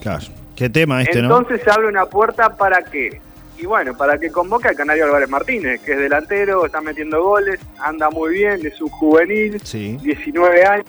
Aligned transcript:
Claro. 0.00 0.24
Qué 0.56 0.68
tema 0.70 1.02
este, 1.02 1.20
¿no? 1.22 1.38
Entonces 1.38 1.62
se 1.62 1.70
abre 1.70 1.88
una 1.88 2.06
puerta 2.06 2.56
para 2.56 2.82
qué? 2.82 3.20
Y 3.58 3.66
bueno, 3.66 3.96
para 3.96 4.18
que 4.18 4.30
convoque 4.30 4.68
al 4.68 4.76
Canario 4.76 5.04
Álvarez 5.04 5.28
Martínez, 5.28 5.80
que 5.82 5.92
es 5.92 5.98
delantero, 5.98 6.66
está 6.66 6.80
metiendo 6.80 7.22
goles, 7.22 7.60
anda 7.78 8.10
muy 8.10 8.34
bien, 8.34 8.64
es 8.66 8.80
un 8.80 8.88
juvenil, 8.88 9.60
Sí. 9.62 9.96
19 10.02 10.64
años. 10.64 10.86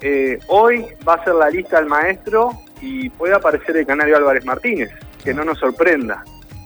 Eh, 0.00 0.38
hoy 0.48 0.86
va 1.06 1.14
a 1.14 1.24
ser 1.24 1.34
la 1.34 1.50
lista 1.50 1.78
del 1.78 1.86
maestro 1.88 2.50
y 2.80 3.08
puede 3.10 3.34
aparecer 3.34 3.76
el 3.76 3.86
Canario 3.86 4.16
Álvarez 4.16 4.44
Martínez, 4.44 4.90
que 5.22 5.32
no 5.32 5.44
nos 5.44 5.58
sorprenda. 5.58 6.22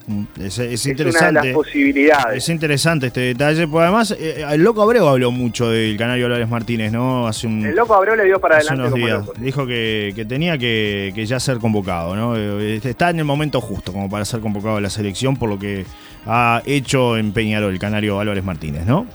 Mm, 0.08 0.24
Es, 0.40 0.58
es 0.58 0.58
Es 0.58 0.86
una 0.86 0.94
de 0.94 1.02
interesante. 1.02 1.32
las 1.48 1.54
posibilidades. 1.54 2.38
Es 2.38 2.48
interesante 2.48 3.06
este 3.08 3.20
detalle, 3.20 3.68
porque 3.68 3.82
además 3.84 4.10
eh, 4.18 4.42
el 4.50 4.62
loco 4.62 4.82
Abreu 4.82 5.06
habló 5.06 5.30
mucho 5.30 5.68
del 5.70 5.96
Canario 5.98 6.26
Álvarez 6.26 6.48
Martínez, 6.48 6.90
¿no? 6.92 7.26
Hace 7.28 7.46
un, 7.46 7.64
El 7.66 7.76
loco 7.76 7.94
Abreu 7.94 8.16
le 8.16 8.24
dio 8.24 8.40
para 8.40 8.56
hace 8.56 8.68
adelante 8.72 8.94
unos 9.02 9.06
días. 9.26 9.40
Dijo 9.40 9.66
que, 9.66 10.12
que 10.16 10.24
tenía 10.24 10.56
que, 10.56 11.12
que 11.14 11.26
ya 11.26 11.38
ser 11.38 11.58
convocado, 11.58 12.16
¿no? 12.16 12.36
Eh, 12.36 12.80
Está 12.82 13.10
en 13.10 13.18
el 13.18 13.26
momento 13.26 13.60
justo 13.60 13.92
como 13.92 14.08
para 14.08 14.24
ser 14.24 14.40
convocado 14.40 14.78
a 14.78 14.80
la 14.80 14.90
selección 14.90 15.36
por 15.36 15.50
lo 15.50 15.58
que 15.58 15.84
ha 16.26 16.62
hecho 16.64 17.18
en 17.18 17.32
Peñarol 17.32 17.72
el 17.72 17.78
Canario 17.78 18.18
Álvarez 18.18 18.42
Martínez, 18.44 18.86
¿no? 18.86 19.06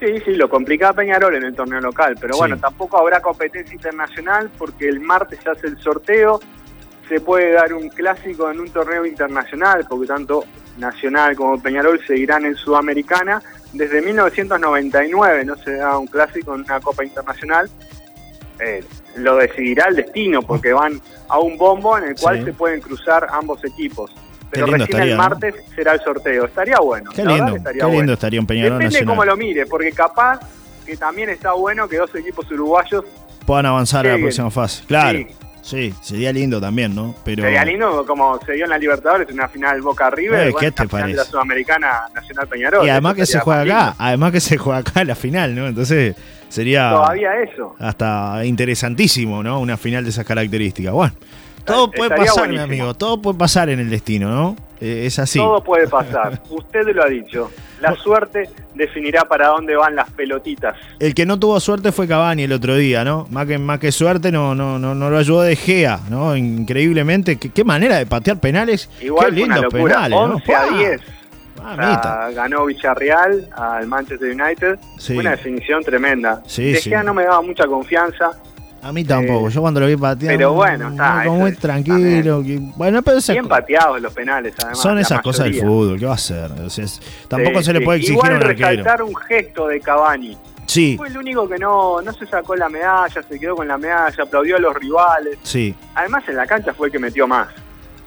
Sí, 0.00 0.06
sí, 0.24 0.32
lo 0.34 0.48
complicaba 0.48 0.92
Peñarol 0.92 1.34
en 1.34 1.44
el 1.44 1.54
torneo 1.54 1.80
local, 1.80 2.16
pero 2.20 2.34
Sí. 2.34 2.38
bueno, 2.38 2.58
tampoco 2.58 2.98
habrá 2.98 3.20
competencia 3.20 3.74
internacional 3.74 4.50
porque 4.58 4.88
el 4.88 5.00
martes 5.00 5.38
se 5.42 5.48
hace 5.50 5.66
el 5.68 5.78
sorteo, 5.78 6.40
se 7.08 7.20
puede 7.20 7.52
dar 7.52 7.72
un 7.74 7.88
clásico 7.88 8.50
en 8.50 8.60
un 8.60 8.68
torneo 8.70 9.04
internacional, 9.06 9.86
porque 9.88 10.06
tanto 10.06 10.44
Nacional 10.78 11.36
como 11.36 11.60
Peñarol 11.62 12.00
seguirán 12.06 12.44
en 12.46 12.56
Sudamericana. 12.56 13.40
Desde 13.72 14.00
1999 14.02 15.44
no 15.44 15.56
se 15.56 15.76
da 15.76 15.98
un 15.98 16.06
clásico 16.06 16.54
en 16.54 16.62
una 16.62 16.80
Copa 16.80 17.04
Internacional. 17.04 17.68
Eh, 18.60 18.84
lo 19.16 19.36
decidirá 19.36 19.86
el 19.88 19.96
destino, 19.96 20.42
porque 20.42 20.72
van 20.72 21.00
a 21.28 21.38
un 21.38 21.56
bombo 21.56 21.96
en 21.98 22.04
el 22.04 22.14
cual 22.16 22.38
Sí. 22.38 22.44
se 22.46 22.52
pueden 22.52 22.80
cruzar 22.80 23.26
ambos 23.30 23.64
equipos. 23.64 24.10
Pero 24.50 24.66
recién 24.66 24.82
estaría, 24.82 25.04
el 25.12 25.16
¿no? 25.16 25.22
martes 25.22 25.54
será 25.74 25.92
el 25.94 26.00
sorteo. 26.00 26.44
Estaría 26.44 26.78
bueno. 26.78 27.10
Qué 27.14 27.22
verdad 27.22 27.36
lindo, 27.36 27.56
estaría 27.56 27.80
qué 27.80 27.86
lindo 27.86 27.96
bueno. 27.98 28.12
estaría 28.12 28.40
un 28.40 28.46
Peñarol 28.46 28.72
Depende 28.78 28.92
Nacional. 28.94 29.12
cómo 29.16 29.24
lo 29.24 29.36
mire, 29.36 29.66
porque 29.66 29.92
capaz 29.92 30.40
que 30.86 30.96
también 30.96 31.30
está 31.30 31.52
bueno 31.52 31.88
que 31.88 31.96
dos 31.96 32.14
equipos 32.14 32.50
uruguayos 32.50 33.04
Puedan 33.46 33.66
avanzar 33.66 34.06
a 34.06 34.12
la 34.12 34.18
próxima 34.18 34.50
fase. 34.50 34.84
Claro, 34.86 35.18
sí. 35.18 35.26
Sí, 35.64 35.94
sería 36.02 36.32
lindo 36.32 36.60
también, 36.60 36.94
¿no? 36.94 37.14
Pero 37.24 37.42
sería 37.42 37.64
lindo 37.64 38.04
como 38.06 38.38
se 38.44 38.52
dio 38.52 38.64
en 38.64 38.70
la 38.70 38.78
Libertadores, 38.78 39.28
una 39.32 39.48
final 39.48 39.80
Boca 39.82 40.10
River, 40.10 40.48
Eh, 40.48 40.50
bueno, 40.52 40.58
¿qué 40.58 40.70
te 40.70 40.86
de 40.86 41.14
la? 41.14 41.24
Sudamericana 41.24 42.02
Nacional 42.14 42.46
Peñarol. 42.46 42.86
y 42.86 42.90
además 42.90 43.14
que 43.14 43.26
se 43.26 43.40
juega 43.40 43.62
acá, 43.62 43.84
lindo. 43.86 43.96
además 43.98 44.32
que 44.32 44.40
se 44.40 44.56
juega 44.58 44.78
acá 44.78 45.02
la 45.04 45.14
final, 45.14 45.54
¿no? 45.54 45.66
Entonces 45.66 46.14
sería 46.48 46.90
Todavía 46.90 47.30
eso. 47.42 47.74
hasta 47.80 48.44
interesantísimo, 48.44 49.42
¿no? 49.42 49.58
Una 49.60 49.76
final 49.76 50.04
de 50.04 50.10
esas 50.10 50.24
características. 50.26 50.92
Bueno, 50.92 51.14
todo 51.64 51.90
puede 51.90 52.10
pasar, 52.10 52.48
mi 52.48 52.56
buenísimo. 52.56 52.62
amigo, 52.64 52.94
todo 52.94 53.20
puede 53.22 53.38
pasar 53.38 53.70
en 53.70 53.80
el 53.80 53.88
destino, 53.90 54.28
¿no? 54.30 54.56
Eh, 54.84 55.06
es 55.06 55.18
así. 55.18 55.38
Todo 55.38 55.64
puede 55.64 55.88
pasar. 55.88 56.42
Usted 56.50 56.82
lo 56.94 57.02
ha 57.02 57.08
dicho. 57.08 57.50
La 57.80 57.94
suerte 57.96 58.50
definirá 58.74 59.24
para 59.24 59.48
dónde 59.48 59.74
van 59.76 59.96
las 59.96 60.10
pelotitas. 60.10 60.76
El 60.98 61.14
que 61.14 61.24
no 61.24 61.38
tuvo 61.38 61.58
suerte 61.58 61.90
fue 61.90 62.06
Cavani 62.06 62.42
el 62.42 62.52
otro 62.52 62.76
día, 62.76 63.02
¿no? 63.02 63.26
Más 63.30 63.46
que, 63.46 63.56
más 63.56 63.78
que 63.78 63.90
suerte 63.92 64.30
no, 64.30 64.54
no, 64.54 64.78
no, 64.78 64.94
no 64.94 65.08
lo 65.08 65.16
ayudó 65.16 65.40
de 65.40 65.56
Gea, 65.56 66.00
¿no? 66.10 66.36
Increíblemente. 66.36 67.36
Qué, 67.38 67.50
qué 67.50 67.64
manera 67.64 67.96
de 67.96 68.04
patear 68.04 68.38
penales. 68.40 68.90
Igual 69.00 69.30
qué 69.34 69.40
lindos 69.40 69.66
penales, 69.72 70.18
¿no? 70.18 70.34
11 70.34 70.54
a 70.54 70.60
¡Pah! 70.60 70.76
10. 70.76 71.00
Mamita. 71.62 72.26
Ah, 72.26 72.30
ganó 72.30 72.66
Villarreal 72.66 73.48
al 73.56 73.86
Manchester 73.86 74.30
United. 74.38 74.78
Sí. 74.98 75.16
Una 75.16 75.30
definición 75.30 75.82
tremenda. 75.82 76.42
Sí, 76.46 76.72
De 76.72 76.78
sí. 76.78 76.90
Gea 76.90 77.02
no 77.02 77.14
me 77.14 77.22
daba 77.24 77.40
mucha 77.40 77.66
confianza. 77.66 78.32
A 78.84 78.92
mí 78.92 79.02
tampoco. 79.02 79.48
Eh, 79.48 79.50
Yo 79.50 79.60
cuando 79.62 79.80
lo 79.80 79.86
vi 79.86 79.96
patear. 79.96 80.36
pero 80.36 80.52
bueno, 80.52 80.90
está, 80.90 81.22
Como 81.24 81.38
muy 81.40 81.52
tranquilo. 81.56 82.42
que- 82.42 82.58
bueno, 82.76 83.00
pero 83.02 83.16
esas 83.16 83.34
Bien 83.34 83.48
pateados 83.48 83.98
los 84.00 84.12
penales, 84.12 84.54
además. 84.58 84.78
son 84.78 84.98
esas 84.98 85.22
cosas 85.22 85.46
del 85.46 85.60
fútbol. 85.60 85.98
¿Qué 85.98 86.04
va 86.04 86.12
a 86.12 86.16
hacer? 86.16 86.50
Tampoco 87.28 87.58
Sí, 87.60 87.64
se 87.64 87.72
le 87.72 87.80
puede 87.80 87.98
exigir 88.00 88.16
Igual 88.16 88.32
a 88.32 88.36
un 88.36 88.42
arquero. 88.42 88.68
resaltar 88.68 89.02
un 89.02 89.16
gesto 89.16 89.66
de 89.68 89.80
Cavani. 89.80 90.36
Sí, 90.66 90.96
Fue 90.98 91.08
el 91.08 91.16
único 91.18 91.48
que 91.48 91.58
no, 91.58 92.00
no 92.02 92.12
se 92.12 92.26
sacó 92.26 92.56
la 92.56 92.68
medalla, 92.68 93.22
se 93.22 93.38
quedó 93.40 93.54
con 93.56 93.68
la 93.68 93.76
medalla, 93.78 94.22
aplaudió 94.22 94.56
a 94.56 94.58
los 94.60 94.74
rivales. 94.74 95.38
sí. 95.42 95.74
Además, 95.94 96.24
en 96.28 96.36
la 96.36 96.46
cancha 96.46 96.72
fue 96.74 96.88
el 96.88 96.92
que 96.92 96.98
metió 96.98 97.26
más. 97.26 97.48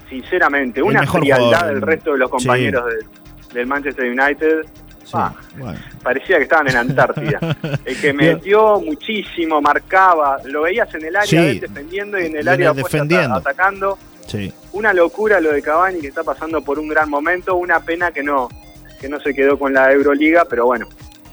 Sinceramente, 0.10 0.82
una 0.82 1.06
frialdad 1.06 1.38
jugador. 1.46 1.68
del 1.74 1.82
resto 1.82 2.12
de 2.14 2.18
los 2.20 2.30
Sí. 2.30 2.32
compañeros 2.38 2.86
del- 2.86 3.06
del 3.54 3.68
Manchester 3.68 4.06
United. 4.06 4.66
Sí. 5.08 5.14
Ah. 5.16 5.34
Bueno. 5.58 5.80
Parecía 6.04 6.38
que 6.38 6.44
estaban 6.44 6.68
en 6.70 6.78
Antártida. 6.78 7.40
El 7.86 8.00
que 8.00 8.14
metió 8.14 8.80
muchísimo, 8.80 9.62
marcaba, 9.62 10.38
lo 10.46 10.62
veías 10.64 10.94
en 10.94 11.06
el 11.06 11.16
área 11.16 11.28
Sí. 11.28 11.36
de 11.38 11.50
él 11.52 11.60
defendiendo 11.62 12.20
y 12.20 12.26
en 12.28 12.38
el 12.38 12.46
Y 12.46 12.50
área 12.50 12.74
defendiendo. 12.74 13.36
atacando. 13.36 13.98
Sí. 14.28 14.52
Una 14.74 14.94
locura 14.94 15.40
lo 15.40 15.52
de 15.54 15.62
Cavani 15.62 16.00
que 16.02 16.08
está 16.08 16.24
pasando 16.24 16.62
por 16.62 16.78
un 16.80 16.88
gran 16.90 17.10
momento. 17.10 17.56
Una 17.56 17.80
pena 17.80 18.12
que 18.12 18.22
no, 18.24 18.50
que 19.00 19.08
no 19.10 19.20
se 19.22 19.34
quedó 19.34 19.58
con 19.58 19.74
la 19.74 19.92
Euroliga, 19.92 20.46
pero 20.50 20.66
bueno. 20.66 20.88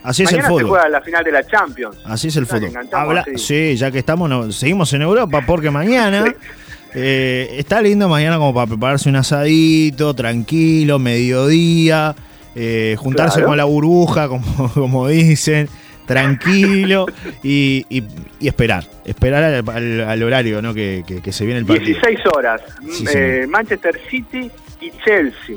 Así 0.04 0.22
es 0.22 0.30
el 0.32 0.36
Mañana 0.36 0.48
se 0.48 0.52
fútbol. 0.54 0.68
juega 0.68 0.88
la 0.90 1.00
final 1.00 1.24
de 1.24 1.32
la 1.32 1.46
Champions. 1.46 1.96
Así 2.04 2.28
es 2.28 2.36
el 2.36 2.46
fútbol. 2.46 2.70
Habla- 2.92 3.24
sí, 3.36 3.74
ya 3.76 3.90
que 3.90 3.98
estamos, 4.00 4.28
no- 4.28 4.52
seguimos 4.52 4.92
en 4.92 5.00
Europa, 5.02 5.42
porque 5.46 5.70
mañana 5.70 6.24
eh, 6.94 7.48
está 7.58 7.80
lindo 7.80 8.06
mañana 8.08 8.36
como 8.36 8.52
para 8.54 8.66
prepararse 8.66 9.08
un 9.08 9.16
asadito, 9.16 10.14
tranquilo, 10.14 10.98
mediodía, 10.98 12.14
eh, 12.54 12.96
juntarse 12.98 13.36
Claro. 13.36 13.48
con 13.48 13.56
la 13.56 13.64
burbuja, 13.64 14.28
como, 14.28 14.70
como 14.72 15.08
dicen, 15.08 15.68
tranquilo 16.06 17.06
y, 17.42 17.84
y- 17.88 18.04
y 18.40 18.48
esperar, 18.48 18.84
esperar 19.04 19.42
al, 19.44 19.68
al- 19.68 20.00
al 20.02 20.22
horario 20.22 20.62
¿no? 20.62 20.72
que, 20.74 21.02
que- 21.06 21.20
que 21.22 21.32
se 21.32 21.44
viene 21.44 21.60
el 21.60 21.66
partido. 21.66 21.86
16 22.00 22.18
horas. 22.36 22.60
Sí, 22.90 23.04
eh. 23.14 23.46
Manchester 23.48 23.98
City 24.10 24.50
y 24.80 24.90
Chelsea. 25.04 25.56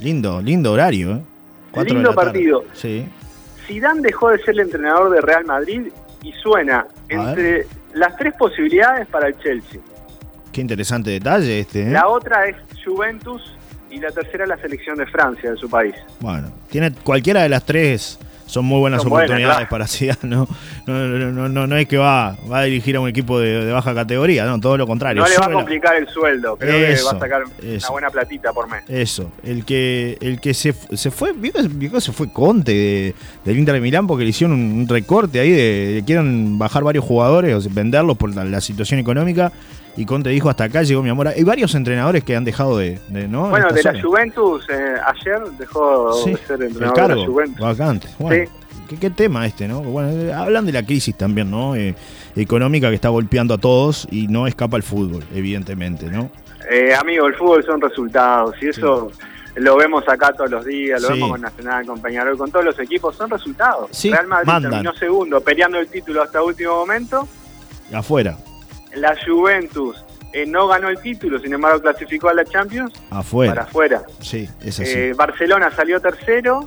Lindo, 0.00 0.40
lindo 0.42 0.72
horario. 0.72 1.22
¿eh? 1.74 1.84
Lindo 1.86 2.12
partido. 2.14 2.64
Sí. 2.72 3.06
Zidane 3.66 4.00
dejó 4.02 4.30
de 4.30 4.38
ser 4.38 4.50
el 4.50 4.60
entrenador 4.60 5.10
de 5.10 5.20
Real 5.20 5.44
Madrid 5.44 5.82
y 6.22 6.32
suena 6.32 6.86
entre 7.08 7.66
las 7.94 8.16
tres 8.16 8.34
posibilidades 8.38 9.06
para 9.06 9.28
el 9.28 9.38
Chelsea. 9.38 9.80
Qué 10.52 10.60
interesante 10.60 11.10
detalle 11.10 11.60
este. 11.60 11.82
¿eh? 11.82 11.90
La 11.90 12.08
otra 12.08 12.46
es 12.46 12.56
Juventus 12.84 13.54
y 13.92 13.98
la 13.98 14.10
tercera 14.10 14.46
la 14.46 14.56
selección 14.56 14.96
de 14.96 15.06
Francia, 15.06 15.50
de 15.50 15.56
su 15.56 15.68
país. 15.68 15.94
Bueno, 16.20 16.50
tiene 16.70 16.92
cualquiera 16.92 17.42
de 17.42 17.48
las 17.48 17.64
tres 17.64 18.18
son 18.52 18.66
muy 18.66 18.80
buenas 18.80 19.02
oportunidades 19.04 19.66
para 19.68 19.86
Zidane, 19.86 20.18
¿no? 20.24 20.46
No, 20.86 21.48
no, 21.48 21.66
no, 21.66 21.76
es 21.76 21.88
que 21.88 21.96
va, 21.96 22.36
va 22.50 22.58
a 22.58 22.64
dirigir 22.64 22.96
a 22.96 23.00
un 23.00 23.08
equipo 23.08 23.40
de, 23.40 23.72
baja 23.72 23.94
categoría, 23.94 24.44
no, 24.44 24.60
todo 24.60 24.76
lo 24.76 24.86
contrario. 24.86 25.22
No 25.22 25.28
le 25.28 25.38
va 25.38 25.46
a 25.46 25.52
complicar 25.52 25.96
el 25.96 26.06
sueldo, 26.06 26.56
creo 26.56 26.78
que 26.78 27.02
va 27.02 27.10
a 27.12 27.18
sacar 27.18 27.44
una 27.44 27.88
buena 27.88 28.10
platita 28.10 28.52
por 28.52 28.68
mes. 28.68 28.82
Eso, 28.88 29.32
el 29.42 29.64
que 29.64 30.18
el 30.20 30.38
que 30.38 30.52
se, 30.52 30.74
se 30.74 31.10
fue, 31.10 31.32
vio 31.32 32.00
se 32.00 32.12
fue 32.12 32.30
Conte 32.30 33.14
del 33.42 33.58
Inter 33.58 33.74
de 33.74 33.80
Milán 33.80 34.06
porque 34.06 34.24
le 34.24 34.30
hicieron 34.30 34.58
un, 34.60 34.86
recorte 34.86 35.40
ahí 35.40 35.50
de, 35.50 36.02
quieren 36.04 36.58
bajar 36.58 36.84
varios 36.84 37.04
jugadores 37.06 37.54
o 37.54 37.70
venderlos 37.70 38.18
por 38.18 38.34
la, 38.34 38.60
situación 38.60 39.00
económica 39.00 39.50
y 39.96 40.06
Conte 40.06 40.30
dijo 40.30 40.48
hasta 40.48 40.64
acá 40.64 40.82
llegó 40.82 41.02
mi 41.02 41.10
amor. 41.10 41.28
Hay 41.28 41.44
varios 41.44 41.74
entrenadores 41.74 42.24
que 42.24 42.34
han 42.34 42.44
dejado 42.44 42.78
de, 42.78 42.98
¿no? 43.28 43.50
Bueno, 43.50 43.70
de 43.70 43.82
la 43.82 44.00
Juventus 44.00 44.66
eh, 44.70 44.94
ayer 45.06 45.40
dejó 45.58 46.24
de 46.24 46.36
ser 46.38 46.62
entrenador 46.62 47.08
de 47.08 47.16
la 47.16 47.26
Juventus. 47.26 47.60
Vacante. 47.60 48.08
Bueno, 48.18 48.50
¿qué, 49.00 49.10
tema 49.10 49.46
este, 49.46 49.68
¿no? 49.68 49.80
Bueno, 49.80 50.10
eh, 50.10 50.32
hablan 50.32 50.64
de 50.64 50.72
la 50.72 50.82
crisis 50.82 51.16
también, 51.16 51.50
¿no? 51.50 51.76
Eh, 51.76 51.94
económica 52.36 52.88
que 52.88 52.94
está 52.94 53.10
golpeando 53.10 53.54
a 53.54 53.58
todos 53.58 54.08
y 54.10 54.28
no 54.28 54.46
escapa 54.46 54.76
el 54.76 54.82
fútbol, 54.82 55.24
evidentemente, 55.34 56.06
¿no? 56.06 56.30
amigo, 56.98 57.26
el 57.26 57.34
fútbol 57.34 57.62
son 57.64 57.82
resultados 57.82 58.54
y 58.62 58.68
eso 58.68 59.10
lo 59.56 59.76
vemos 59.76 60.08
acá 60.08 60.32
todos 60.32 60.50
los 60.50 60.64
días, 60.64 61.02
lo 61.02 61.08
vemos 61.08 61.32
con 61.32 61.40
Nacional, 61.42 61.84
con 61.84 62.00
Peñarol, 62.00 62.38
con 62.38 62.50
todos 62.50 62.64
los 62.64 62.78
equipos, 62.78 63.14
son 63.14 63.28
resultados. 63.28 63.90
Real 64.04 64.26
Madrid 64.26 64.52
terminó 64.62 64.94
segundo, 64.94 65.42
peleando 65.42 65.78
el 65.78 65.88
título 65.88 66.22
hasta 66.22 66.42
último 66.42 66.76
momento. 66.76 67.28
Afuera. 67.92 68.38
La 68.94 69.16
Juventus 69.24 70.04
eh, 70.32 70.46
no 70.46 70.66
ganó 70.66 70.88
el 70.88 70.98
título, 70.98 71.38
sin 71.38 71.52
embargo 71.52 71.80
clasificó 71.80 72.28
a 72.28 72.34
la 72.34 72.44
Champions. 72.44 72.92
Afuera. 73.10 73.52
Para 73.52 73.64
afuera. 73.64 74.02
Sí, 74.20 74.48
es 74.62 74.80
así. 74.80 74.90
Eh, 74.92 75.14
Barcelona 75.14 75.70
salió 75.70 76.00
tercero, 76.00 76.66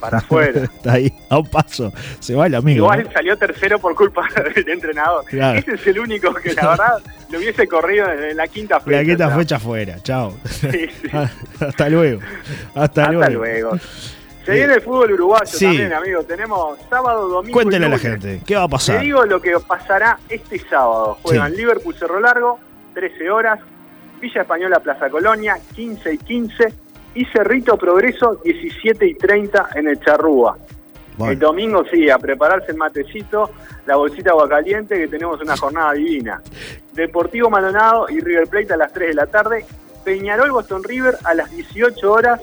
para 0.00 0.18
afuera. 0.18 0.64
Está 0.64 0.92
ahí, 0.94 1.12
a 1.30 1.38
un 1.38 1.46
paso. 1.46 1.92
Se 2.20 2.34
va 2.34 2.46
el 2.46 2.54
amigo. 2.54 2.84
Igual 2.84 3.08
salió 3.12 3.36
tercero 3.36 3.78
por 3.78 3.94
culpa 3.94 4.28
del 4.54 4.68
entrenador. 4.68 5.24
Ese 5.30 5.74
es 5.74 5.86
el 5.86 5.98
único 5.98 6.32
que 6.34 6.52
la 6.54 6.68
verdad 6.68 6.98
lo 7.30 7.38
hubiese 7.38 7.66
corrido 7.66 8.10
en 8.10 8.36
la 8.36 8.46
quinta 8.48 8.80
fecha. 8.80 8.96
La 8.98 9.04
quinta 9.04 9.30
fecha 9.30 9.56
afuera, 9.56 9.96
chao. 10.02 10.34
Hasta 11.60 11.88
luego. 11.88 12.20
Hasta, 12.74 13.06
Hasta 13.06 13.30
luego. 13.30 13.78
Se 14.46 14.52
viene 14.52 14.74
el 14.74 14.80
fútbol 14.80 15.10
uruguayo 15.10 15.58
también, 15.58 15.92
amigo. 15.92 16.22
Tenemos 16.22 16.78
sábado, 16.88 17.26
domingo. 17.28 17.52
Cuéntenle 17.52 17.88
a 17.88 17.90
la 17.90 17.98
gente, 17.98 18.40
¿qué 18.46 18.54
va 18.54 18.62
a 18.62 18.68
pasar? 18.68 18.98
Te 18.98 19.04
digo 19.04 19.24
lo 19.26 19.42
que 19.42 19.56
pasará 19.66 20.20
este 20.28 20.60
sábado. 20.60 21.18
Juegan 21.20 21.52
Liverpool 21.52 21.96
Cerro 21.96 22.20
Largo, 22.20 22.60
13 22.94 23.28
horas. 23.28 23.58
Villa 24.20 24.42
Española 24.42 24.78
Plaza 24.78 25.10
Colonia, 25.10 25.58
15 25.74 26.14
y 26.14 26.18
15. 26.18 26.74
Y 27.16 27.24
Cerrito 27.24 27.76
Progreso, 27.76 28.40
17 28.44 29.04
y 29.04 29.14
30 29.14 29.70
en 29.74 29.88
el 29.88 29.98
Charrúa. 29.98 30.56
El 31.18 31.38
domingo 31.40 31.82
sí, 31.90 32.08
a 32.08 32.18
prepararse 32.18 32.70
el 32.70 32.76
matecito, 32.76 33.50
la 33.84 33.96
bolsita 33.96 34.30
agua 34.30 34.48
caliente, 34.48 34.96
que 34.96 35.08
tenemos 35.08 35.40
una 35.40 35.56
jornada 35.56 35.92
divina. 35.94 36.40
Deportivo 36.92 37.50
Maldonado 37.50 38.06
y 38.10 38.20
River 38.20 38.46
Plate 38.46 38.74
a 38.74 38.76
las 38.76 38.92
3 38.92 39.08
de 39.08 39.14
la 39.14 39.26
tarde. 39.26 39.66
Peñarol 40.04 40.52
Boston 40.52 40.84
River 40.84 41.16
a 41.24 41.34
las 41.34 41.50
18 41.50 42.12
horas 42.12 42.40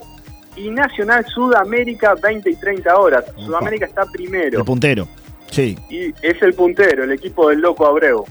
y 0.56 0.70
Nacional 0.70 1.26
Sudamérica 1.26 2.16
20 2.16 2.50
y 2.50 2.56
30 2.56 2.98
horas. 2.98 3.26
Sudamérica 3.38 3.86
está 3.86 4.06
primero. 4.06 4.60
El 4.60 4.66
puntero, 4.66 5.08
sí. 5.50 5.78
Y 5.90 6.14
es 6.22 6.42
el 6.42 6.54
puntero, 6.54 7.04
el 7.04 7.12
equipo 7.12 7.50
del 7.50 7.60
Loco 7.60 7.86
Abreu. 7.86 8.26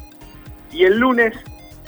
Y 0.70 0.84
el 0.84 0.98
lunes 0.98 1.34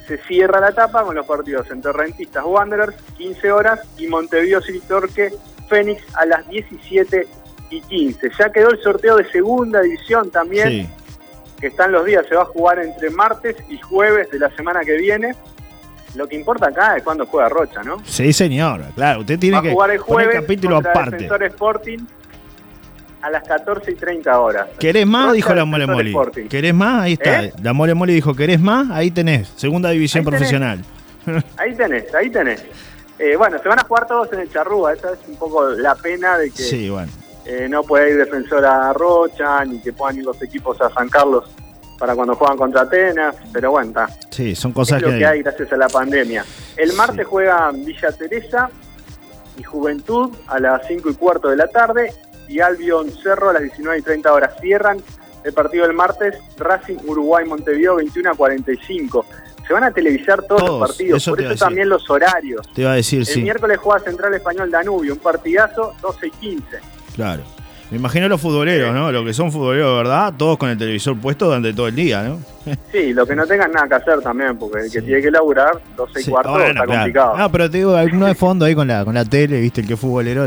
se 0.07 0.19
cierra 0.19 0.61
la 0.61 0.71
etapa 0.71 1.03
con 1.03 1.15
los 1.15 1.27
partidos 1.27 1.71
entre 1.71 1.93
Rentistas 1.93 2.45
Wanderers 2.45 2.95
15 3.17 3.53
horas 3.53 3.81
y 3.97 4.07
Montevideo 4.07 4.61
City 4.61 4.81
Torque 4.87 5.33
Fénix 5.69 6.03
a 6.17 6.27
las 6.27 6.47
17 6.49 7.27
y 7.71 7.81
15. 7.81 8.31
Ya 8.39 8.53
quedó 8.53 8.71
el 8.71 8.83
sorteo 8.83 9.17
de 9.17 9.31
segunda 9.31 9.81
división 9.81 10.31
también, 10.31 10.89
que 11.59 11.69
están 11.69 11.93
los 11.93 12.05
días, 12.05 12.27
se 12.29 12.35
va 12.35 12.43
a 12.43 12.47
jugar 12.47 12.79
entre 12.79 13.11
martes 13.11 13.57
y 13.69 13.79
jueves 13.79 14.31
de 14.31 14.39
la 14.39 14.55
semana 14.55 14.81
que 14.85 14.97
viene. 14.99 15.35
Lo 16.15 16.29
que 16.29 16.37
importa 16.37 16.69
acá 16.69 16.97
es 16.97 17.03
cuando 17.03 17.27
juega 17.27 17.49
Rocha, 17.49 17.83
¿no? 17.83 17.97
Sí, 18.05 18.33
señor. 18.33 18.83
Claro, 18.95 19.21
usted 19.21 19.39
tiene 19.39 19.61
que 19.63 19.73
jugar 19.73 19.91
el 19.91 19.99
jueves 19.99 20.41
capítulo 20.41 20.77
aparte. 20.77 21.17
Defensor 21.17 21.43
Sporting 21.45 21.99
a 23.23 23.31
las 23.31 23.43
14 23.49 23.91
y 23.91 23.95
30 23.95 24.39
horas. 24.41 24.67
¿Querés 24.79 25.07
más? 25.07 25.33
dijo 25.33 25.55
la 25.55 25.65
Mole 25.65 25.87
Moli. 25.87 26.15
¿Querés 26.49 26.75
más? 26.75 27.03
Ahí 27.03 27.15
está. 27.15 27.45
¿Eh? 27.45 27.53
La 27.63 27.73
Mole 27.73 27.95
Moli 27.95 28.13
dijo, 28.15 28.35
¿querés 28.35 28.61
más? 28.61 28.91
Ahí 28.91 29.11
tenés. 29.11 29.49
Segunda 29.57 29.91
división 29.91 30.25
profesional. 30.25 30.85
Ahí 31.57 31.75
tenés, 31.75 32.15
ahí 32.15 32.29
tenés. 32.31 32.63
Eh, 33.19 33.35
bueno, 33.37 33.59
se 33.63 33.67
van 33.69 33.79
a 33.79 33.85
jugar 33.85 34.07
todos 34.07 34.31
en 34.35 34.41
el 34.41 34.53
Charrúa. 34.53 34.93
Esa 34.93 35.13
es 35.15 35.19
un 35.27 35.37
poco 35.37 35.71
la 35.71 35.95
pena 35.95 36.37
de 36.37 36.51
que 36.51 36.63
sí, 36.63 36.91
bueno. 36.91 37.11
eh, 37.47 37.67
no 37.71 37.83
puede 37.83 38.11
ir 38.11 38.19
defensor 38.19 38.65
a 38.67 38.93
Rocha, 38.93 39.65
ni 39.65 39.81
que 39.81 39.93
puedan 39.93 40.19
ir 40.19 40.25
los 40.25 40.41
equipos 40.43 40.79
a 40.83 40.91
San 40.91 41.09
Carlos 41.09 41.45
para 41.99 42.15
cuando 42.15 42.35
juegan 42.35 42.57
contra 42.57 42.83
Atenas, 42.83 43.37
pero 43.53 43.73
bueno, 43.73 43.89
está. 43.89 44.09
Sí, 44.31 44.55
son 44.55 44.73
cosas 44.73 45.03
es 45.03 45.09
lo 45.09 45.17
que, 45.17 45.27
hay. 45.27 45.43
gracias 45.43 45.73
a 45.73 45.77
la 45.77 45.89
pandemia. 45.89 46.45
El 46.77 46.93
martes 46.95 47.27
juegan 47.27 47.85
Villa 47.85 48.13
Teresa 48.13 48.71
y 49.59 49.63
Juventud 49.63 50.31
a 50.49 50.59
las 50.59 50.87
5 50.87 51.11
y 51.11 51.15
cuarto 51.15 51.49
de 51.49 51.57
la 51.57 51.69
tarde 51.69 52.13
y 52.49 52.61
Albion 52.61 53.11
Cerro 53.11 53.51
a 53.51 53.55
las 53.55 53.63
19 53.63 53.99
y 53.99 54.03
30 54.03 54.33
horas. 54.33 54.55
Cierran 54.61 54.99
el 55.45 55.53
partido 55.53 55.87
del 55.87 55.95
martes 55.95 56.37
Racing 56.57 56.97
Uruguay 57.07 57.45
Montevideo 57.45 57.97
21 57.97 58.31
a 58.31 58.35
45. 58.35 59.27
Se 59.67 59.73
van 59.73 59.85
a 59.85 59.91
televisar 59.93 60.43
todos, 60.43 60.63
los 60.63 60.81
partidos, 60.81 61.25
por 61.25 61.41
eso 61.41 61.65
también 61.65 61.89
los 61.89 62.09
horarios. 62.11 62.69
Te 62.75 62.83
iba 62.83 62.93
a 62.93 62.97
decir, 62.97 63.25
el 63.27 63.43
miércoles 63.43 63.79
juega 63.79 64.01
Central 64.01 64.35
Español 64.35 64.71
Danubio, 64.71 65.15
un 65.15 65.21
partidazo 65.21 65.95
12 66.03 66.27
y 66.27 66.31
15. 66.31 66.79
Claro. 67.15 67.45
Me 67.91 67.99
imagino 67.99 68.29
los 68.29 68.41
futboleros, 68.41 68.95
¿no? 68.95 69.13
Los 69.13 69.25
que 69.25 69.35
son 69.35 69.53
futboleros, 69.53 69.99
¿verdad? 69.99 70.33
Todos 70.37 70.57
con 70.57 70.71
el 70.71 70.79
televisor 70.79 71.19
puesto 71.19 71.47
durante 71.47 71.73
todo 71.73 71.89
el 71.89 71.95
día, 71.95 72.23
¿no? 72.23 72.39
Sí, 72.91 73.13
lo 73.13 73.27
que 73.27 73.37
no 73.37 73.47
tengan 73.47 73.71
nada 73.73 73.87
que 73.87 73.95
hacer 73.95 74.21
también, 74.21 74.57
porque 74.57 74.87
el 74.87 74.91
que 74.91 75.03
tiene 75.03 75.21
que 75.21 75.31
laburar 75.31 75.79
12 75.97 76.21
y 76.21 76.25
cuarto 76.25 76.59
está 76.61 76.87
complicado. 76.87 77.35
Ah, 77.37 77.49
pero 77.53 77.71
te 77.71 77.79
digo, 77.79 77.95
uno 78.13 78.27
de 78.27 78.35
fondo 78.35 78.65
ahí 78.65 78.75
con 78.75 78.89
la, 78.89 79.05
con 79.05 79.15
la 79.15 79.25
tele, 79.25 79.61
¿viste? 79.61 79.83
El 79.83 79.87
que 79.87 79.95
es 79.95 80.01
futbolero 80.01 80.47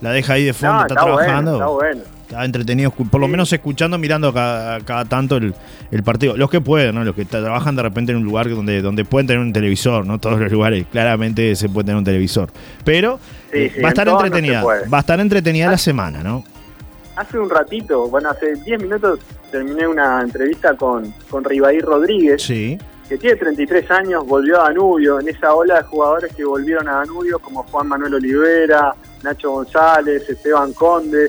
la 0.00 0.12
deja 0.12 0.34
ahí 0.34 0.44
de 0.44 0.52
fondo, 0.52 0.82
está, 0.82 0.94
trabajando. 0.94 1.54
está 1.54 1.66
bueno. 1.66 2.02
Está 2.28 2.44
entretenido, 2.44 2.90
por 2.90 3.20
lo 3.20 3.26
menos 3.26 3.50
escuchando, 3.52 3.96
mirando 3.96 4.32
cada, 4.34 4.80
cada 4.80 5.06
tanto 5.06 5.38
el, 5.38 5.54
el, 5.90 6.02
partido. 6.02 6.36
Los 6.36 6.50
que 6.50 6.60
pueden, 6.60 6.94
¿no? 6.94 7.02
Los 7.02 7.14
que 7.14 7.24
trabajan 7.24 7.74
de 7.74 7.82
repente 7.82 8.12
en 8.12 8.18
un 8.18 8.24
lugar 8.24 8.50
donde, 8.50 8.82
donde 8.82 9.06
pueden 9.06 9.26
tener 9.26 9.40
un 9.40 9.52
televisor, 9.52 10.04
¿no? 10.04 10.18
Todos 10.18 10.38
los 10.38 10.52
lugares 10.52 10.84
claramente 10.92 11.56
se 11.56 11.70
puede 11.70 11.86
tener 11.86 11.96
un 11.96 12.04
televisor. 12.04 12.50
Pero 12.84 13.18
eh, 13.50 13.80
va 13.82 13.88
a 13.88 13.90
estar 13.90 14.08
entretenida. 14.08 14.62
va 14.62 14.98
a 14.98 15.00
estar 15.00 15.18
entretenida 15.20 15.70
la 15.70 15.78
semana, 15.78 16.22
¿no? 16.22 16.44
Hace 17.18 17.38
un 17.38 17.50
ratito, 17.50 18.08
bueno, 18.08 18.30
hace 18.30 18.54
10 18.54 18.82
minutos 18.82 19.18
terminé 19.50 19.88
una 19.88 20.22
entrevista 20.22 20.76
con, 20.76 21.12
con 21.28 21.42
Ribaí 21.42 21.80
Rodríguez, 21.80 22.46
que 22.46 23.18
tiene 23.18 23.36
33 23.36 23.90
años, 23.90 24.26
volvió 24.26 24.60
a 24.60 24.64
Danubio, 24.64 25.18
en 25.18 25.28
esa 25.28 25.54
ola 25.54 25.78
de 25.78 25.82
jugadores 25.82 26.34
que 26.34 26.44
volvieron 26.44 26.88
a 26.88 26.98
Danubio, 26.98 27.40
como 27.40 27.64
Juan 27.64 27.88
Manuel 27.88 28.14
Olivera, 28.14 28.94
Nacho 29.24 29.50
González, 29.50 30.28
Esteban 30.28 30.72
Conde, 30.74 31.28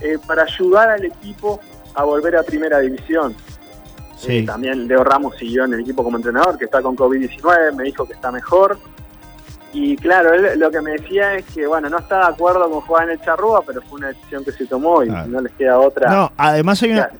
eh, 0.00 0.16
para 0.26 0.44
ayudar 0.44 0.90
al 0.90 1.04
equipo 1.04 1.60
a 1.94 2.04
volver 2.04 2.36
a 2.36 2.42
Primera 2.42 2.78
División. 2.78 3.34
Sí. 4.16 4.38
Eh, 4.38 4.46
también 4.46 4.88
Leo 4.88 5.04
Ramos 5.04 5.36
siguió 5.36 5.64
en 5.64 5.74
el 5.74 5.80
equipo 5.80 6.02
como 6.02 6.16
entrenador, 6.16 6.56
que 6.56 6.64
está 6.64 6.80
con 6.80 6.96
COVID-19, 6.96 7.74
me 7.74 7.84
dijo 7.84 8.06
que 8.06 8.14
está 8.14 8.32
mejor. 8.32 8.78
Y 9.78 9.94
claro, 9.96 10.32
él 10.32 10.58
lo 10.58 10.70
que 10.70 10.80
me 10.80 10.92
decía 10.92 11.34
es 11.34 11.44
que, 11.54 11.66
bueno, 11.66 11.90
no 11.90 11.98
está 11.98 12.20
de 12.20 12.26
acuerdo 12.28 12.70
con 12.70 12.80
jugar 12.80 13.04
en 13.04 13.10
el 13.10 13.20
Charrúa, 13.20 13.62
pero 13.66 13.82
fue 13.82 13.98
una 13.98 14.08
decisión 14.08 14.42
que 14.42 14.50
se 14.52 14.64
tomó 14.64 15.04
y 15.04 15.10
no 15.10 15.42
les 15.42 15.52
queda 15.52 15.78
otra. 15.78 16.10
No, 16.10 16.32
además 16.34 16.82
hay 16.82 16.92
una, 16.92 17.10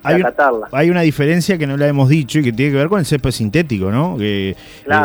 hay, 0.73 0.91
una 0.91 1.03
diferencia 1.03 1.59
que 1.59 1.67
no 1.67 1.77
la 1.77 1.87
hemos 1.87 2.09
dicho 2.09 2.39
y 2.39 2.45
que 2.45 2.53
tiene 2.53 2.73
que 2.73 2.79
ver 2.79 2.89
con 2.89 2.99
el 2.99 3.05
césped 3.05 3.31
sintético, 3.31 3.91
¿no? 3.91 4.17
Que 4.17 4.53
eh, 4.53 4.57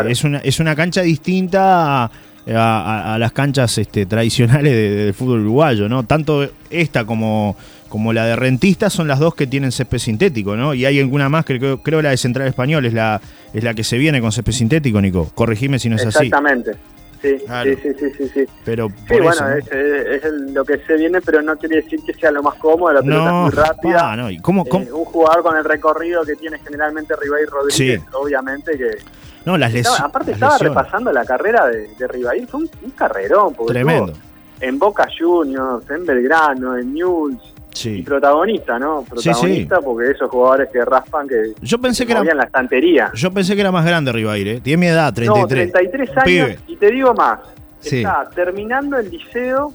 es, 0.07 0.23
una, 0.23 0.37
es 0.37 0.61
una 0.61 0.77
cancha 0.77 1.01
distinta 1.01 2.09
a, 2.47 3.17
las 3.19 3.31
canchas 3.33 3.77
este, 3.77 4.05
tradicionales 4.05 4.73
del 4.73 5.13
fútbol 5.13 5.41
uruguayo, 5.41 5.89
¿no? 5.89 6.03
Tanto 6.03 6.47
esta 6.69 7.03
como, 7.03 7.57
como 7.89 8.13
la 8.13 8.27
de 8.27 8.37
Rentista 8.37 8.89
son 8.89 9.09
las 9.09 9.19
dos 9.19 9.35
que 9.35 9.45
tienen 9.45 9.73
césped 9.73 9.97
sintético, 9.97 10.55
¿no? 10.55 10.73
Y 10.73 10.85
hay 10.85 11.01
alguna 11.01 11.27
más 11.27 11.43
que 11.43 11.59
creo, 11.59 11.83
creo 11.83 12.01
la 12.01 12.11
de 12.11 12.17
Central 12.17 12.47
Español 12.47 12.85
es 12.85 12.93
la, 12.93 13.19
es 13.53 13.61
la 13.61 13.73
que 13.73 13.83
se 13.83 13.97
viene 13.97 14.21
con 14.21 14.31
césped 14.31 14.53
sintético, 14.53 15.01
Nico. 15.01 15.29
Corregime 15.35 15.79
si 15.79 15.89
no 15.89 15.97
es 15.97 16.05
así. 16.05 16.27
Exactamente. 16.27 16.77
Sí, 17.21 17.37
sí, 17.37 17.93
sí, 17.99 18.09
sí, 18.17 18.29
sí, 18.33 18.45
Pero 18.65 18.89
sí, 18.89 19.19
bueno, 19.21 19.47
es, 19.55 20.23
lo 20.25 20.65
que 20.65 20.79
se 20.79 20.95
viene, 20.95 21.21
pero 21.21 21.43
no 21.43 21.55
quiere 21.55 21.83
decir 21.83 21.99
que 22.03 22.13
sea 22.13 22.31
lo 22.31 22.41
más 22.41 22.55
cómodo, 22.55 22.93
la 22.93 23.01
pelota 23.01 23.27
es 23.27 23.33
muy 23.33 23.51
rápida. 23.51 24.15
no. 24.15 24.31
¿Y 24.31 24.39
cómo, 24.39 24.65
eh, 24.65 24.91
un 24.91 25.05
jugador 25.05 25.43
con 25.43 25.55
el 25.55 25.63
recorrido 25.63 26.23
que 26.23 26.35
tiene 26.35 26.57
generalmente 26.59 27.15
Ribair 27.15 27.47
Rodríguez, 27.47 28.01
obviamente 28.13 28.75
que... 28.75 28.97
No, 29.45 29.57
las 29.57 29.71
lesiones. 29.73 30.01
Aparte 30.01 30.31
estaba 30.31 30.57
repasando 30.57 31.11
la 31.11 31.25
carrera 31.25 31.67
de, 31.67 31.89
de 31.95 32.47
fue 32.47 32.61
un, 32.61 32.91
carrerón. 32.95 33.55
Tremendo. 33.67 34.13
En 34.59 34.77
Boca 34.77 35.07
Juniors, 35.17 35.89
en 35.89 36.05
Belgrano, 36.05 36.77
en 36.77 36.93
News, 36.93 37.50
y 37.83 38.01
protagonista, 38.03 38.77
¿no? 38.77 39.03
Protagonista 39.03 39.79
porque 39.79 40.11
esos 40.11 40.29
jugadores 40.29 40.69
que 40.71 40.83
raspan 40.83 41.27
que 41.27 41.53
yo 41.61 41.79
pensé 41.79 42.05
que, 42.05 42.11
era 42.13 42.23
la 42.23 42.43
estantería. 42.43 43.11
Yo 43.13 43.31
pensé 43.31 43.55
que 43.55 43.61
era 43.61 43.71
más 43.71 43.85
grande 43.85 44.11
Ribaire, 44.11 44.57
¿eh? 44.57 44.61
tiene 44.61 44.77
mi 44.77 44.87
edad, 44.87 45.13
33. 45.13 45.67
No, 45.67 45.71
33 45.73 46.17
años 46.17 46.59
y 46.67 46.75
te 46.75 46.91
digo 46.91 47.13
más. 47.13 47.39
está 47.83 48.29
terminando 48.33 48.97
el 48.97 49.09
liceo. 49.09 49.73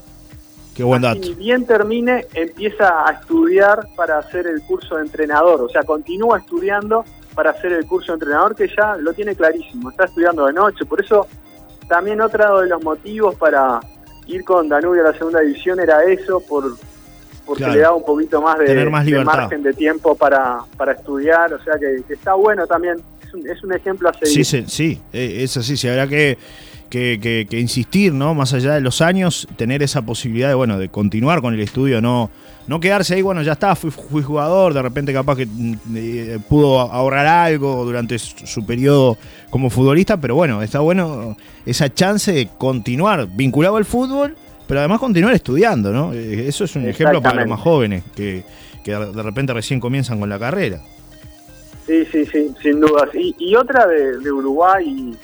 Qué 0.75 0.85
buen 0.85 1.01
dato. 1.01 1.27
Y 1.27 1.35
bien 1.35 1.65
termine, 1.65 2.27
empieza 2.35 3.07
a 3.09 3.13
estudiar 3.13 3.87
para 3.97 4.19
hacer 4.19 4.47
el 4.47 4.61
curso 4.63 4.97
de 4.97 5.03
entrenador. 5.03 5.63
O 5.63 5.69
sea, 5.71 5.83
continúa 5.85 6.39
estudiando 6.39 7.03
para 7.35 7.51
hacer 7.51 7.73
el 7.73 7.87
curso 7.87 8.13
de 8.13 8.17
entrenador 8.17 8.55
que 8.55 8.69
ya 8.69 8.95
lo 8.97 9.15
tiene 9.15 9.35
clarísimo. 9.35 9.91
Está 9.91 10.05
estudiando 10.05 10.45
de 10.47 10.53
noche. 10.53 10.85
Por 10.85 11.03
eso, 11.03 11.27
también 11.89 12.21
otro 12.21 12.61
de 12.61 12.69
los 12.69 12.85
motivos 12.85 13.37
para 13.37 13.81
ir 14.27 14.45
con 14.45 14.69
Danubio 14.69 15.01
a 15.01 15.13
la 15.13 15.17
segunda 15.17 15.41
división 15.41 15.81
era 15.81 16.05
eso, 16.05 16.41
por 16.41 16.65
porque 17.47 17.67
le 17.67 17.79
da 17.79 17.93
un 17.93 18.05
poquito 18.05 18.43
más 18.43 18.59
de, 18.59 19.25
margen 19.25 19.63
de 19.63 19.73
tiempo 19.73 20.15
para, 20.17 20.59
para 20.77 20.93
estudiar. 20.93 21.53
O 21.55 21.63
sea, 21.63 21.75
que, 21.79 22.13
está 22.13 22.35
bueno 22.35 22.67
también. 22.67 22.97
Es 23.25 23.33
un, 23.33 23.49
es 23.49 23.65
un 23.65 23.73
ejemplo 23.73 24.09
a 24.09 24.13
seguir. 24.13 24.45
Sí, 24.45 24.65
sí, 24.67 25.01
eh, 25.13 25.43
es 25.43 25.57
así. 25.57 25.77
Se 25.77 25.91
habrá 25.91 26.07
que 26.07 26.37
que, 26.89 27.59
insistir, 27.59 28.13
¿no? 28.13 28.35
Más 28.35 28.53
allá 28.53 28.75
de 28.75 28.81
los 28.81 29.01
años, 29.01 29.49
tener 29.57 29.83
esa 29.83 30.03
posibilidad 30.03 30.49
de, 30.49 30.55
bueno, 30.55 30.79
de 30.79 30.89
continuar 30.89 31.41
con 31.41 31.55
el 31.55 31.61
estudio, 31.61 32.01
no, 32.01 32.31
no 32.67 32.81
quedarse 32.81 33.15
ahí, 33.15 33.23
bueno, 33.23 33.43
ya 33.43 33.53
está, 33.53 33.75
fui, 33.75 33.91
jugador, 34.23 34.75
de 34.75 34.83
repente 34.83 35.13
capaz 35.13 35.37
que 35.37 35.47
mm, 35.47 35.75
eh, 35.95 36.39
pudo 36.49 36.81
ahorrar 36.81 37.27
algo 37.27 37.85
durante 37.85 38.19
su, 38.19 38.65
periodo 38.65 39.17
como 39.51 39.71
futbolista, 39.71 40.17
pero 40.17 40.35
bueno, 40.35 40.63
está 40.63 40.81
bueno 40.81 41.37
esa 41.65 41.93
chance 41.93 42.33
de 42.33 42.49
continuar 42.59 43.29
vinculado 43.29 43.77
al 43.77 43.85
fútbol, 43.85 44.37
pero 44.67 44.81
además 44.81 45.01
continuar 45.01 45.35
estudiando, 45.35 45.93
¿no? 45.93 46.13
Eh, 46.13 46.49
eso 46.49 46.65
es 46.65 46.77
un 46.77 46.89
ejemplo 46.89 47.23
para 47.23 47.41
los 47.41 47.49
más 47.49 47.61
jóvenes 47.61 48.05
que, 48.15 48.45
de 48.85 49.23
repente 49.23 49.53
recién 49.53 49.81
comienzan 49.81 50.21
con 50.21 50.29
la 50.29 50.39
carrera. 50.39 50.81
Sí, 51.87 52.05
sí, 52.11 52.27
sí, 52.27 52.53
sin 52.63 52.81
dudas. 52.81 53.09
Y, 53.15 53.35
y 53.39 53.55
otra 53.55 53.87
de, 53.87 54.19
de 54.19 54.33
Uruguay 54.33 55.17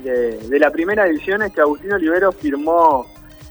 de, 0.00 0.58
la 0.58 0.70
primera 0.70 1.04
división 1.04 1.42
es 1.42 1.52
que 1.52 1.60
Agustino 1.60 1.96
Olivero 1.96 2.32
firmó 2.32 3.06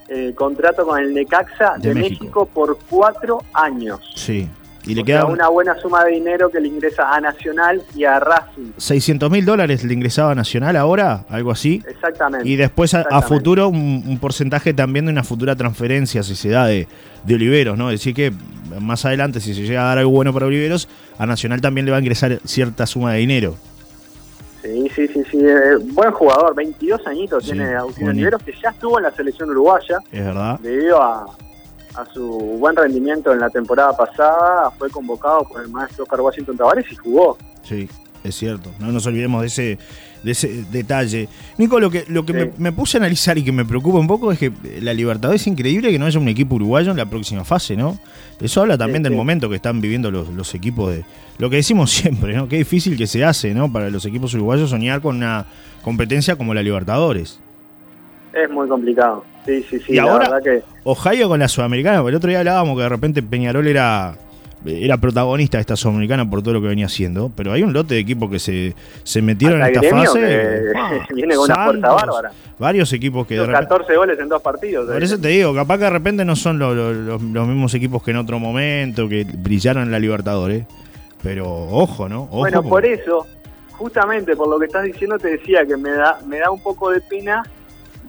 eh, 0.08 0.34
contrato 0.36 0.86
con 0.86 1.00
el 1.00 1.14
Necaxa 1.14 1.76
de, 1.78 1.94
México. 1.94 2.46
por 2.46 2.78
cuatro 2.90 3.40
años. 3.54 4.00
Sí. 4.16 4.48
Y 4.86 4.96
le 4.96 5.04
queda 5.04 5.26
una 5.26 5.48
buena 5.48 5.76
suma 5.76 6.04
de 6.04 6.12
dinero 6.12 6.50
que 6.50 6.60
le 6.60 6.68
ingresa 6.68 7.14
a 7.14 7.22
Nacional 7.22 7.82
y 7.96 8.04
a 8.04 8.20
Racing. 8.20 8.72
600 8.78 9.32
mil 9.32 9.46
dólares 9.46 9.84
le 9.84 9.94
ingresaba 9.94 10.32
a 10.32 10.36
Nacional 10.36 10.76
ahora, 10.76 11.26
algo 11.30 11.52
así. 11.52 11.82
Exactamente. 11.88 12.48
Y 12.48 12.56
después 12.56 12.94
a, 12.94 13.22
futuro 13.22 13.70
un, 13.70 14.18
porcentaje 14.20 14.74
también 14.74 15.06
de 15.06 15.12
una 15.12 15.24
futura 15.24 15.56
transferencia, 15.56 16.22
si 16.24 16.36
se 16.36 16.50
da, 16.50 16.66
de, 16.68 16.88
de 17.24 17.36
Oliveros, 17.36 17.78
¿no? 17.78 17.90
Es 17.90 18.02
decir 18.02 18.14
que 18.14 18.34
más 18.80 19.06
adelante, 19.06 19.40
si 19.40 19.54
se 19.54 19.62
llega 19.62 19.84
a 19.84 19.88
dar 19.88 20.00
algo 20.00 20.12
bueno 20.12 20.34
para 20.34 20.46
Oliveros, 20.46 20.90
a 21.18 21.26
Nacional 21.26 21.62
también 21.62 21.86
le 21.86 21.92
va 21.92 21.98
a 21.98 22.02
ingresar 22.02 22.40
cierta 22.44 22.86
suma 22.86 23.14
de 23.14 23.20
dinero. 23.20 23.56
Sí, 24.62 24.90
sí, 24.96 25.08
sí, 25.08 25.24
sí. 25.30 25.38
Eh, 25.42 25.76
buen 25.92 26.12
jugador, 26.12 26.56
22 26.56 27.06
añitos 27.08 27.44
tiene 27.44 27.76
Agustín 27.76 28.08
Oliveros, 28.08 28.42
que 28.44 28.54
ya 28.62 28.70
estuvo 28.70 28.98
en 28.98 29.04
la 29.04 29.12
selección 29.12 29.50
uruguaya. 29.50 29.98
Es 30.12 30.26
verdad. 30.26 30.60
Debido 30.62 31.02
a, 31.02 31.26
su 32.14 32.28
buen 32.60 32.76
rendimiento 32.76 33.32
en 33.32 33.40
la 33.40 33.50
temporada 33.50 33.96
pasada, 33.96 34.72
fue 34.72 34.90
convocado 34.90 35.44
por 35.44 35.62
el 35.62 35.70
maestro 35.70 36.04
Oscar 36.04 36.22
Washington 36.22 36.58
Tavares 36.58 36.92
y 36.92 36.96
jugó. 36.96 37.38
Sí, 37.64 37.88
es 38.24 38.36
cierto. 38.36 38.72
No 38.80 38.92
nos 38.92 39.06
olvidemos 39.06 39.42
de 39.42 39.48
ese, 39.48 39.78
de 40.24 40.32
ese 40.32 40.66
detalle. 40.72 41.28
Nico, 41.58 41.80
lo 41.80 41.92
que, 41.92 42.06
lo 42.08 42.26
que 42.26 42.52
me, 42.58 42.72
puse 42.72 42.98
a 42.98 43.00
analizar 43.00 43.38
y 43.38 43.44
que 43.44 43.52
me 43.52 43.66
preocupa 43.66 44.00
un 44.00 44.08
poco 44.08 44.32
es 44.32 44.40
que 44.40 44.52
la 44.82 44.94
Libertad 44.94 45.34
es 45.34 45.46
increíble 45.46 45.92
que 45.92 46.00
no 46.00 46.06
haya 46.06 46.20
un 46.20 46.30
equipo 46.30 46.56
uruguayo 46.56 46.92
en 46.92 46.98
la 46.98 47.06
próxima 47.06 47.44
fase, 47.44 47.76
¿no? 47.76 48.00
Eso 48.40 48.62
habla 48.62 48.78
también 48.78 49.04
del 49.04 49.14
momento 49.14 49.50
que 49.50 49.58
están 49.58 49.82
viviendo 49.82 50.10
los, 50.10 50.30
los, 50.30 50.56
equipos 50.56 50.94
de. 50.94 51.06
Lo 51.38 51.50
que 51.50 51.58
decimos 51.58 51.92
siempre, 51.94 52.36
¿no? 52.36 52.48
Qué 52.48 52.58
difícil 52.58 52.98
que 52.98 53.08
se 53.08 53.24
hace, 53.24 53.54
¿no? 53.54 53.72
Para 53.72 53.90
los 53.90 54.06
equipos 54.06 54.34
uruguayos 54.34 54.70
soñar 54.70 55.02
con 55.02 55.18
una 55.18 55.46
competencia 55.84 56.36
como 56.36 56.54
la 56.54 56.64
Libertadores. 56.64 57.40
Es 58.34 58.50
muy 58.50 58.68
complicado. 58.68 59.24
Sí, 59.46 59.64
sí, 59.70 59.80
sí. 59.80 59.94
Y 59.94 60.00
ahora, 60.00 60.40
que... 60.42 60.64
Ohio 60.84 61.28
con 61.30 61.40
la 61.40 61.48
Sudamericana, 61.48 62.00
porque 62.00 62.10
el 62.10 62.16
otro 62.16 62.30
día 62.30 62.40
hablábamos 62.40 62.76
que 62.76 62.84
de 62.84 62.90
repente 62.90 63.22
Peñarol 63.22 63.68
era 63.68 64.16
era 64.66 64.98
protagonista 64.98 65.58
de 65.58 65.62
esta 65.62 65.76
Sudamericana 65.76 66.30
por 66.30 66.42
todo 66.42 66.54
lo 66.54 66.62
que 66.62 66.68
venía 66.68 66.86
haciendo, 66.86 67.32
pero 67.36 67.52
hay 67.52 67.64
un 67.64 67.74
lote 67.74 67.96
de 67.96 68.00
equipos 68.00 68.30
que 68.30 68.40
se, 68.40 68.76
se 69.04 69.22
metieron 69.22 69.62
en 69.62 69.76
esta 69.76 69.90
fase. 69.90 70.64
Ah, 70.76 71.06
viene 71.14 71.36
con 71.36 71.46
una 71.46 71.66
fuerza 71.66 71.88
bárbara. 71.94 72.32
Varios 72.58 72.92
equipos 72.94 73.28
que... 73.28 73.38
Los 73.38 73.48
14 73.48 73.96
goles 73.96 74.20
en 74.20 74.28
dos 74.28 74.42
partidos. 74.42 74.90
Por 74.90 75.04
eso 75.04 75.20
te 75.20 75.28
digo, 75.30 75.54
capaz 75.54 75.78
que 75.78 75.84
de 75.84 75.90
repente 75.90 76.26
no 76.26 76.36
son 76.36 76.60
los 76.60 77.22
mismos 77.22 77.74
equipos 77.74 78.04
que 78.04 78.12
en 78.12 78.18
otro 78.18 78.40
momento, 78.40 79.08
que 79.08 79.26
brillaron 79.26 79.84
en 79.84 79.92
la 79.92 80.00
Libertadores, 80.00 80.66
pero 81.22 81.48
ojo, 81.48 82.10
¿no? 82.10 82.26
bueno, 82.28 82.64
por 82.64 82.86
eso, 82.86 83.26
justamente 83.72 84.36
por 84.36 84.50
lo 84.50 84.60
que 84.60 84.66
estás 84.66 84.84
diciendo, 84.84 85.18
te 85.18 85.30
decía 85.30 85.66
que 85.66 85.78
me 85.78 85.92
da, 85.92 86.20
me 86.26 86.40
da 86.40 86.52
un 86.52 86.62
poco 86.62 86.90
de 86.92 87.02
pena 87.02 87.44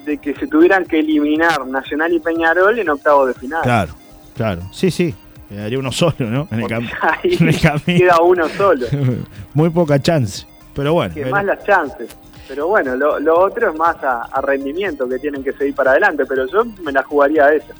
de 0.04 0.18
que 0.18 0.34
se 0.34 0.46
tuvieran 0.46 0.84
que 0.84 1.00
eliminar 1.00 1.66
Nacional 1.66 2.12
y 2.12 2.20
Peñarol 2.20 2.78
en 2.78 2.88
octavo 2.88 3.26
de 3.26 3.34
final. 3.34 3.62
Claro, 3.62 3.92
claro. 4.36 4.62
Sí, 4.72 4.90
sí, 4.90 5.14
Quedaría 5.48 5.78
uno 5.78 5.92
solo, 5.92 6.14
¿no? 6.18 6.48
En 6.50 6.60
el, 6.60 6.68
camino. 7.60 7.82
Queda 7.84 8.20
uno 8.20 8.48
solo. 8.48 8.86
Muy 9.54 9.70
poca 9.70 10.00
chance. 10.00 10.46
Pero 10.74 10.94
bueno. 10.94 11.14
Que 11.14 11.26
más 11.26 11.44
las 11.44 11.62
chances. 11.64 12.16
Pero 12.48 12.68
bueno, 12.68 12.96
lo, 12.96 13.38
otro 13.38 13.70
es 13.70 13.78
más 13.78 13.96
a, 14.02 14.40
rendimiento 14.42 15.08
que 15.08 15.18
tienen 15.18 15.42
que 15.42 15.52
seguir 15.52 15.74
para 15.74 15.92
adelante. 15.92 16.24
Pero 16.26 16.46
yo 16.46 16.64
me 16.82 16.92
la 16.92 17.02
jugaría 17.02 17.44
a 17.46 17.54
esa. 17.54 17.74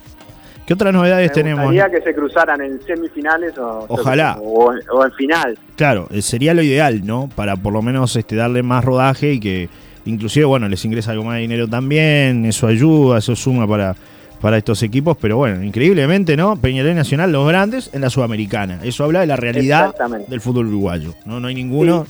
¿Qué 0.66 0.72
otras 0.72 0.94
novedades 0.94 1.30
me 1.30 1.34
tenemos? 1.34 1.64
Gustaría 1.64 1.90
que 1.90 2.02
se 2.02 2.14
cruzaran 2.14 2.60
en 2.60 2.80
semifinales 2.82 3.58
o, 3.58 3.86
Ojalá. 3.88 4.38
O, 4.40 4.72
en 4.72 5.12
final. 5.12 5.58
Claro, 5.76 6.06
eh, 6.10 6.22
sería 6.22 6.54
lo 6.54 6.62
ideal, 6.62 7.04
¿no? 7.04 7.28
Para 7.34 7.56
por 7.56 7.72
lo 7.72 7.82
menos 7.82 8.14
este, 8.16 8.36
darle 8.36 8.62
más 8.62 8.84
rodaje 8.84 9.32
y 9.32 9.40
que 9.40 9.68
inclusive, 10.04 10.46
bueno, 10.46 10.68
les 10.68 10.84
ingresa 10.84 11.12
algo 11.12 11.24
más 11.24 11.36
de 11.36 11.42
dinero 11.42 11.68
también. 11.68 12.44
Eso 12.44 12.66
ayuda, 12.66 13.18
eso 13.18 13.34
suma 13.36 13.66
para 13.66 13.94
para 14.44 14.58
estos 14.58 14.82
equipos, 14.82 15.16
pero 15.18 15.38
bueno, 15.38 15.64
increíblemente, 15.64 16.36
¿no? 16.36 16.54
Peñarol 16.56 16.94
Nacional, 16.94 17.32
los 17.32 17.48
grandes 17.48 17.88
en 17.94 18.02
la 18.02 18.10
Sudamericana. 18.10 18.78
Eso 18.82 19.02
habla 19.02 19.20
de 19.20 19.26
la 19.26 19.36
realidad 19.36 19.94
del 20.28 20.42
fútbol 20.42 20.66
uruguayo. 20.66 21.14
No, 21.24 21.40
no 21.40 21.48
hay 21.48 21.54
ninguno 21.54 22.06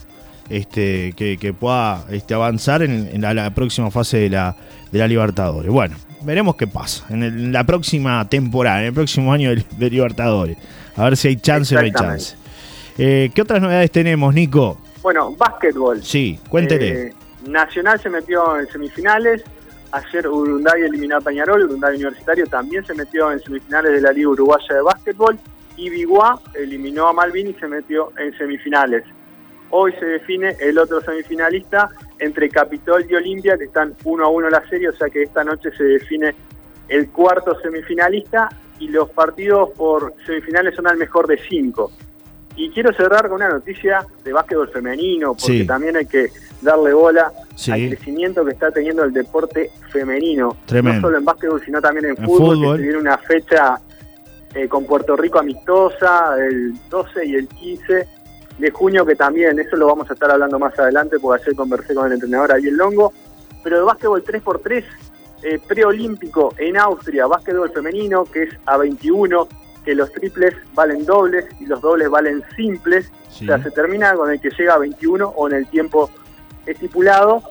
este, 0.51 1.13
que, 1.13 1.55
pueda 1.55 2.05
este, 2.11 2.35
avanzar 2.35 2.83
en, 2.83 3.21
la, 3.21 3.55
próxima 3.55 3.89
fase 3.93 4.19
de 4.19 4.31
la, 4.31 4.57
de 4.91 4.99
la 4.99 5.07
Libertadores. 5.07 5.71
Bueno, 5.71 5.95
veremos 6.23 6.57
qué 6.57 6.67
pasa 6.67 7.05
en, 7.09 7.53
la 7.53 7.63
próxima 7.63 8.29
temporada, 8.29 8.81
en 8.81 8.87
el 8.87 8.93
próximo 8.93 9.33
año 9.33 9.51
de, 9.55 9.91
Libertadores. 9.91 10.57
A 10.97 11.05
ver 11.05 11.17
si 11.17 11.29
hay 11.29 11.37
chance 11.37 11.73
o 11.77 11.79
no 11.79 11.85
hay 11.85 11.93
chance. 11.93 12.35
Eh, 12.99 13.31
¿Qué 13.33 13.43
otras 13.43 13.63
novedades 13.63 13.93
tenemos, 13.93 14.35
Nico? 14.35 14.81
Bueno, 15.03 15.33
básquetbol. 15.37 16.03
Sí, 16.03 16.41
cuéntele. 16.49 16.89
Eh, 16.89 17.13
Nacional 17.47 18.01
se 18.01 18.11
metió 18.11 18.59
en 18.59 18.67
semifinales, 18.69 19.45
Ayer 19.95 20.27
Urunday 20.27 20.83
eliminó 20.83 21.19
a 21.19 21.21
Peñarol, 21.21 21.67
Urunday 21.67 21.95
Universitario 21.95 22.49
también 22.49 22.85
se 22.85 22.95
metió 22.95 23.31
en 23.31 23.39
semifinales 23.39 23.93
de 23.93 24.01
la 24.01 24.11
Liga 24.11 24.31
Uruguaya 24.31 24.75
de 24.75 24.83
Básquetbol 24.83 25.39
y 25.77 25.89
Biguá 25.89 26.41
eliminó 26.55 27.07
a 27.07 27.13
Malvin 27.13 27.51
y 27.51 27.55
se 27.55 27.69
metió 27.69 28.11
en 28.19 28.37
semifinales. 28.37 29.05
Hoy 29.71 29.93
se 30.01 30.05
define 30.05 30.57
el 30.59 30.79
otro 30.79 31.01
semifinalista 31.01 31.91
entre 32.19 32.49
Capitol 32.49 33.07
y 33.09 33.15
Olimpia, 33.15 33.57
que 33.57 33.65
están 33.65 33.95
uno 34.03 34.25
a 34.25 34.29
uno 34.31 34.51
la 34.51 34.69
serie, 34.69 34.89
o 34.89 34.93
sea 34.93 35.09
que 35.09 35.23
esta 35.23 35.45
noche 35.45 35.71
se 35.77 35.85
define 35.85 36.35
el 36.89 37.11
cuarto 37.11 37.57
semifinalista 37.61 38.49
y 38.81 38.89
los 38.89 39.11
partidos 39.11 39.71
por 39.77 40.13
semifinales 40.27 40.75
son 40.75 40.89
al 40.89 40.97
mejor 40.97 41.29
de 41.29 41.39
cinco. 41.39 41.93
Y 42.56 42.70
quiero 42.70 42.92
cerrar 42.92 43.28
con 43.28 43.37
una 43.37 43.49
noticia 43.49 44.06
de 44.23 44.32
básquetbol 44.32 44.68
femenino, 44.68 45.34
porque 45.34 45.64
también 45.64 45.96
hay 45.96 46.06
que 46.06 46.30
darle 46.62 46.92
bola 46.92 47.32
al 47.70 47.88
crecimiento 47.88 48.44
que 48.44 48.52
está 48.52 48.70
teniendo 48.70 49.04
el 49.04 49.12
deporte 49.12 49.70
femenino. 49.90 50.56
No 50.70 51.00
solo 51.00 51.18
en 51.18 51.25
básquetbol, 51.25 51.62
sino 51.64 51.80
también 51.80 52.06
en, 52.06 52.16
fútbol, 52.16 52.61
que 52.61 52.76
se 52.76 52.82
viene 52.82 52.99
una 52.99 53.18
fecha 53.18 53.80
eh, 54.54 54.68
con 54.68 54.87
Puerto 54.87 55.16
Rico 55.16 55.40
amistosa, 55.40 56.37
el 56.38 56.75
12 56.88 57.26
y 57.26 57.34
el 57.34 57.49
15 57.49 58.08
de 58.58 58.70
junio, 58.70 59.04
que 59.04 59.16
también, 59.16 59.58
eso 59.58 59.75
lo 59.75 59.87
vamos 59.88 60.08
a 60.11 60.14
estar 60.14 60.30
hablando 60.30 60.58
más 60.58 60.78
adelante, 60.78 61.18
porque 61.18 61.42
ayer 61.42 61.56
conversé 61.56 61.94
con 61.94 62.06
el 62.06 62.12
entrenador 62.12 62.52
ahí 62.52 62.66
el 62.66 62.76
Longo. 62.76 63.12
Pero 63.64 63.78
de 63.78 63.82
básquetbol 63.82 64.23
3x3, 64.23 64.84
eh, 65.42 65.61
preolímpico 65.66 66.54
en 66.56 66.76
Austria, 66.76 67.26
básquetbol 67.26 67.70
femenino, 67.70 68.25
que 68.25 68.44
es 68.44 68.50
a 68.66 68.76
21 68.76 69.49
que 69.85 69.95
los 69.95 70.11
triples 70.12 70.55
valen 70.75 71.05
dobles 71.05 71.47
y 71.61 71.67
los 71.67 71.81
dobles 71.81 72.09
valen 72.09 72.43
simples. 72.57 73.12
O 73.29 73.33
sea, 73.33 73.62
se 73.62 73.71
termina 73.71 74.14
con 74.14 74.31
el 74.31 74.41
que 74.41 74.50
llega 74.50 74.75
a 74.75 74.79
21 74.79 75.26
o 75.26 75.49
en 75.49 75.55
el 75.55 75.67
tiempo 75.67 76.11
estipulado. 76.67 77.43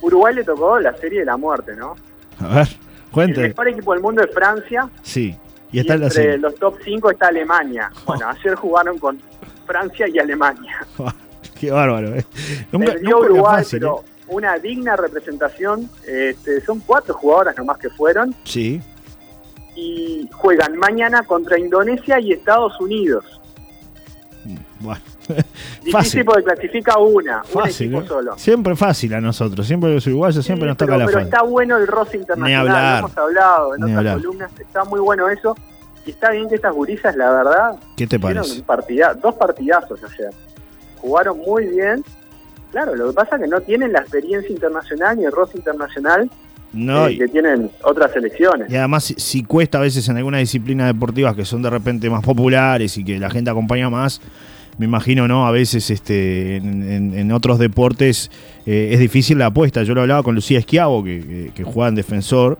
Uruguay 0.00 0.34
le 0.34 0.44
tocó 0.44 0.78
la 0.78 0.96
serie 0.96 1.20
de 1.20 1.24
la 1.26 1.36
muerte, 1.36 1.74
¿no? 1.76 1.96
A 2.38 2.54
ver, 2.54 2.68
cuente. 3.10 3.40
El 3.42 3.48
mejor 3.48 3.68
equipo 3.68 3.92
del 3.92 4.02
mundo 4.02 4.22
es 4.22 4.32
Francia. 4.32 4.88
Sí. 5.02 5.36
Y, 5.72 5.80
está 5.80 5.94
entre 5.94 6.38
los 6.38 6.54
top 6.56 6.76
5 6.82 7.10
está 7.10 7.28
Alemania. 7.28 7.90
Bueno, 8.06 8.28
ayer 8.28 8.54
jugaron 8.54 8.98
con 8.98 9.18
Francia 9.66 10.06
y 10.08 10.18
Alemania. 10.18 10.86
Qué 11.60 11.70
bárbaro. 11.70 12.14
¿eh? 12.14 12.24
Nunca, 12.72 12.94
Uruguay, 13.18 13.64
pero 13.70 14.00
¿eh? 14.00 14.10
una 14.28 14.58
digna 14.58 14.96
representación. 14.96 15.90
Este, 16.06 16.60
son 16.62 16.80
cuatro 16.80 17.14
jugadoras 17.14 17.56
nomás 17.56 17.78
que 17.78 17.90
fueron. 17.90 18.34
Sí 18.44 18.80
y 19.74 20.28
juegan 20.32 20.76
mañana 20.76 21.22
contra 21.22 21.58
Indonesia 21.58 22.18
y 22.20 22.32
Estados 22.32 22.78
Unidos. 22.80 23.40
Bueno, 24.80 25.00
Difícil 25.84 26.24
porque 26.24 26.42
clasifica 26.42 26.98
una, 26.98 27.42
fácil, 27.44 27.94
un 27.94 28.06
solo. 28.06 28.38
Siempre 28.38 28.74
fácil 28.76 29.14
a 29.14 29.20
nosotros, 29.20 29.66
siempre 29.66 29.94
los 29.94 30.06
uruguayos 30.06 30.44
siempre 30.44 30.66
nos 30.66 30.76
toca 30.76 30.96
la 30.96 31.06
Pero 31.06 31.20
está 31.20 31.42
bueno 31.42 31.76
el 31.76 31.86
roce 31.86 32.16
internacional, 32.16 32.98
hemos 32.98 33.16
hablado 33.16 33.74
en 33.74 33.84
otras 33.84 34.14
columnas, 34.16 34.50
está 34.58 34.84
muy 34.84 35.00
bueno 35.00 35.28
eso. 35.28 35.54
Y 36.06 36.12
está 36.12 36.30
bien 36.30 36.48
que 36.48 36.54
estas 36.54 36.74
gurisas, 36.74 37.14
la 37.14 37.30
verdad, 37.30 37.78
¿Qué 37.94 38.06
te 38.06 38.18
parece? 38.18 38.62
Un 38.66 39.20
dos 39.20 39.34
partidazos 39.34 40.00
ayer. 40.02 40.30
Jugaron 40.96 41.38
muy 41.38 41.66
bien. 41.66 42.02
Claro, 42.70 42.94
lo 42.94 43.08
que 43.08 43.12
pasa 43.12 43.36
es 43.36 43.42
que 43.42 43.48
no 43.48 43.60
tienen 43.60 43.92
la 43.92 44.00
experiencia 44.00 44.50
internacional 44.50 45.18
ni 45.18 45.24
el 45.26 45.32
roce 45.32 45.58
internacional 45.58 46.30
no, 46.72 47.08
eh, 47.08 47.18
que 47.18 47.28
tienen 47.28 47.70
otras 47.82 48.12
selecciones. 48.12 48.70
Y 48.70 48.76
además, 48.76 49.12
si, 49.16 49.42
cuesta 49.42 49.78
a 49.78 49.80
veces 49.80 50.08
en 50.08 50.16
algunas 50.16 50.40
disciplinas 50.40 50.86
deportivas 50.86 51.34
que 51.34 51.44
son 51.44 51.62
de 51.62 51.70
repente 51.70 52.08
más 52.08 52.24
populares 52.24 52.96
y 52.96 53.04
que 53.04 53.18
la 53.18 53.30
gente 53.30 53.50
acompaña 53.50 53.90
más, 53.90 54.20
me 54.78 54.86
imagino, 54.86 55.28
¿no? 55.28 55.46
A 55.46 55.50
veces 55.50 55.90
este, 55.90 56.56
en, 56.56 57.32
otros 57.32 57.58
deportes 57.58 58.30
eh, 58.66 58.90
es 58.92 58.98
difícil 58.98 59.38
la 59.38 59.46
apuesta. 59.46 59.82
Yo 59.82 59.94
lo 59.94 60.00
hablaba 60.00 60.22
con 60.22 60.34
Lucía 60.34 60.58
Esquiavo, 60.58 61.04
que, 61.04 61.52
juega 61.64 61.88
en 61.88 61.94
defensor, 61.94 62.58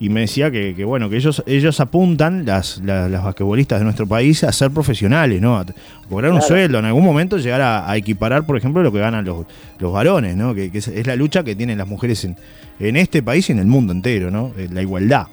y 0.00 0.08
me 0.08 0.22
decía 0.22 0.50
que, 0.50 0.84
bueno, 0.84 1.10
que 1.10 1.16
ellos, 1.16 1.42
ellos 1.46 1.78
apuntan, 1.78 2.44
las, 2.44 2.82
las, 2.84 3.22
basquetbolistas 3.22 3.78
de 3.78 3.84
nuestro 3.84 4.06
país, 4.06 4.42
a 4.44 4.52
ser 4.52 4.70
profesionales, 4.70 5.40
¿no? 5.40 5.58
A 5.58 5.66
cobrar 6.08 6.32
un 6.32 6.42
sueldo, 6.42 6.78
en 6.78 6.86
algún 6.86 7.04
momento 7.04 7.36
llegar 7.36 7.60
a, 7.60 7.96
equiparar, 7.96 8.44
por 8.44 8.56
ejemplo, 8.56 8.82
lo 8.82 8.90
que 8.90 8.98
ganan 8.98 9.24
los, 9.24 9.46
los 9.78 9.92
varones, 9.92 10.36
¿no? 10.36 10.54
Que, 10.54 10.70
es, 10.72 11.06
la 11.06 11.16
lucha 11.16 11.44
que 11.44 11.54
tienen 11.54 11.78
las 11.78 11.86
mujeres 11.86 12.24
en, 12.24 12.36
en 12.80 12.96
este 12.96 13.22
país 13.22 13.48
y 13.50 13.52
en 13.52 13.58
el 13.58 13.66
mundo 13.66 13.92
entero, 13.92 14.30
¿no? 14.30 14.52
Eh, 14.56 14.68
la 14.72 14.82
igualdad. 14.82 15.26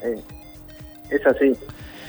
es 1.09 1.25
así. 1.25 1.53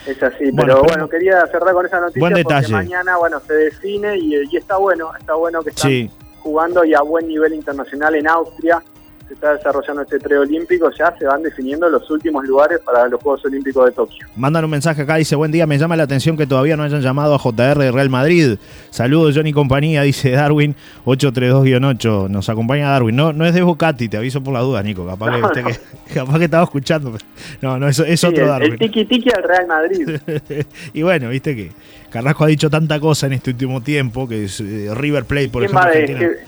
Es 0.09 0.23
así, 0.23 0.51
pero 0.57 0.83
bueno, 0.83 1.07
quería 1.07 1.47
cerrar 1.49 1.75
con 1.75 1.85
esa 1.85 2.01
noticia 2.01 2.43
porque 2.43 2.69
mañana, 2.69 3.19
bueno, 3.19 3.41
se 3.41 3.53
define 3.53 4.17
y, 4.17 4.57
está 4.57 4.79
bueno, 4.79 5.11
está 5.19 5.35
bueno 5.35 5.63
que 5.63 5.69
están 5.71 6.11
jugando 6.41 6.83
y 6.83 6.95
a 6.95 7.03
buen 7.03 7.29
nivel 7.29 7.53
internacional 7.53 8.15
en 8.15 8.27
Austria 8.27 8.83
se 9.29 9.35
está 9.35 9.53
desarrollando 9.55 10.03
este 10.03 10.19
preolímpico, 10.19 10.91
ya 10.99 11.15
se 11.19 11.27
van 11.27 11.43
definiendo 11.43 11.89
los 11.89 12.11
últimos 12.11 12.45
lugares 12.47 12.81
para 12.81 13.07
los 13.09 13.23
Juegos 13.23 13.45
Olímpicos 13.45 13.85
de 13.85 13.93
Tokio. 13.93 14.27
Mandan 14.37 14.65
un 14.65 14.71
mensaje 14.71 15.03
acá, 15.03 15.17
dice, 15.17 15.37
buen 15.37 15.53
día, 15.53 15.67
me 15.67 15.77
llama 15.77 15.97
la 15.97 16.05
atención 16.05 16.37
que 16.37 16.47
todavía 16.47 16.77
no 16.77 16.83
hayan 16.83 17.03
llamado 17.03 17.35
a 17.35 17.39
JR 17.39 17.79
de 17.79 17.93
Real 17.93 18.09
Madrid. 18.09 18.59
Saludos, 18.91 19.37
Johnny 19.37 19.53
compañía, 19.53 20.03
dice 20.03 20.31
Darwin, 20.31 20.75
832-8, 21.05 22.29
nos 22.29 22.49
acompaña 22.49 22.89
Darwin. 22.89 23.15
No, 23.15 23.33
no 23.35 23.45
es 23.45 23.55
de 23.55 23.63
Bocati, 23.63 24.09
te 24.09 24.17
aviso 24.17 24.43
por 24.43 24.55
la 24.55 24.61
duda, 24.61 24.83
Nico, 24.83 25.07
capaz, 25.07 25.31
que, 25.31 25.43
usted 25.45 25.65
que, 26.07 26.15
capaz 26.15 26.39
que 26.39 26.45
estaba 26.45 26.65
escuchando. 26.65 27.13
No, 27.61 27.79
no, 27.79 27.89
es, 27.89 27.99
es 27.99 28.25
otro 28.25 28.47
Darwin. 28.47 28.73
El 28.73 28.79
tiki-tiki 28.79 29.31
al 29.37 29.43
Real 29.43 29.67
Madrid. 29.67 30.21
y 30.95 31.03
bueno, 31.03 31.29
viste 31.29 31.55
que 31.55 31.73
Carrasco 32.11 32.45
ha 32.45 32.49
dicho 32.49 32.71
tanta 32.71 32.99
cosa 32.99 33.27
en 33.27 33.35
este 33.35 33.51
último 33.51 33.83
tiempo, 33.83 34.27
que 34.27 34.45
es 34.45 34.61
eh, 34.61 34.89
River 34.95 35.27
Plate, 35.27 35.51
por 35.51 35.65
ejemplo. 35.65 35.91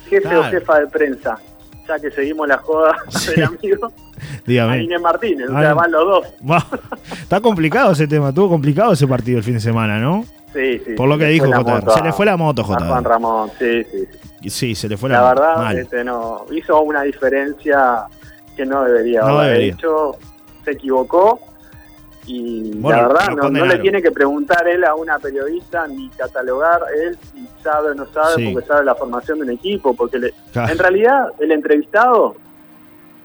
jefe 0.08 0.36
o 0.36 0.44
jefa 0.44 0.80
de 0.80 0.86
prensa? 0.86 1.38
Que 1.98 2.10
seguimos 2.10 2.46
la 2.48 2.58
joda 2.58 2.96
del 3.26 3.44
amigo. 3.44 3.92
Dígame. 4.46 4.82
Inés 4.82 5.00
Martínez, 5.00 5.48
además 5.52 5.90
los 5.90 6.04
dos. 6.04 6.26
Está 7.22 7.40
complicado 7.40 7.92
ese 7.92 8.06
tema, 8.06 8.28
estuvo 8.28 8.48
complicado 8.48 8.92
ese 8.92 9.06
partido 9.06 9.38
el 9.38 9.44
fin 9.44 9.54
de 9.54 9.60
semana, 9.60 9.98
¿no? 9.98 10.24
Sí, 10.52 10.80
sí. 10.84 10.92
Por 10.96 11.08
lo 11.08 11.16
que 11.16 11.26
dijo 11.26 11.46
J. 11.46 11.94
Se 11.94 12.02
le 12.02 12.12
fue 12.12 12.26
la 12.26 12.36
moto, 12.36 12.64
J. 12.64 12.86
Juan 12.86 13.04
Ramón, 13.04 13.50
sí, 13.58 13.84
sí. 13.84 14.50
Sí, 14.50 14.74
se 14.74 14.88
le 14.88 14.96
fue 14.96 15.10
la, 15.10 15.20
la 15.20 15.28
verdad, 15.28 15.78
este, 15.78 16.02
no, 16.02 16.46
hizo 16.50 16.80
una 16.80 17.02
diferencia 17.02 18.06
que 18.56 18.64
no 18.64 18.84
debería 18.84 19.20
no 19.20 19.38
haber 19.38 19.60
hecho. 19.60 20.16
Se 20.64 20.72
equivocó 20.72 21.40
y 22.32 22.72
la 22.74 23.08
verdad 23.08 23.28
no, 23.30 23.50
le 23.50 23.78
tiene 23.78 24.00
que 24.00 24.12
preguntar 24.12 24.66
él 24.68 24.84
a 24.84 24.94
una 24.94 25.18
periodista 25.18 25.88
ni 25.88 26.08
catalogar 26.10 26.80
él 26.96 27.18
si 27.32 27.46
sabe 27.62 27.90
o 27.90 27.94
no 27.94 28.06
sabe 28.06 28.52
porque 28.52 28.66
sabe 28.66 28.84
la 28.84 28.94
formación 28.94 29.38
de 29.38 29.44
un 29.44 29.50
equipo 29.50 29.94
porque 29.94 30.18
en 30.18 30.78
realidad 30.78 31.28
el 31.40 31.50
entrevistado 31.50 32.36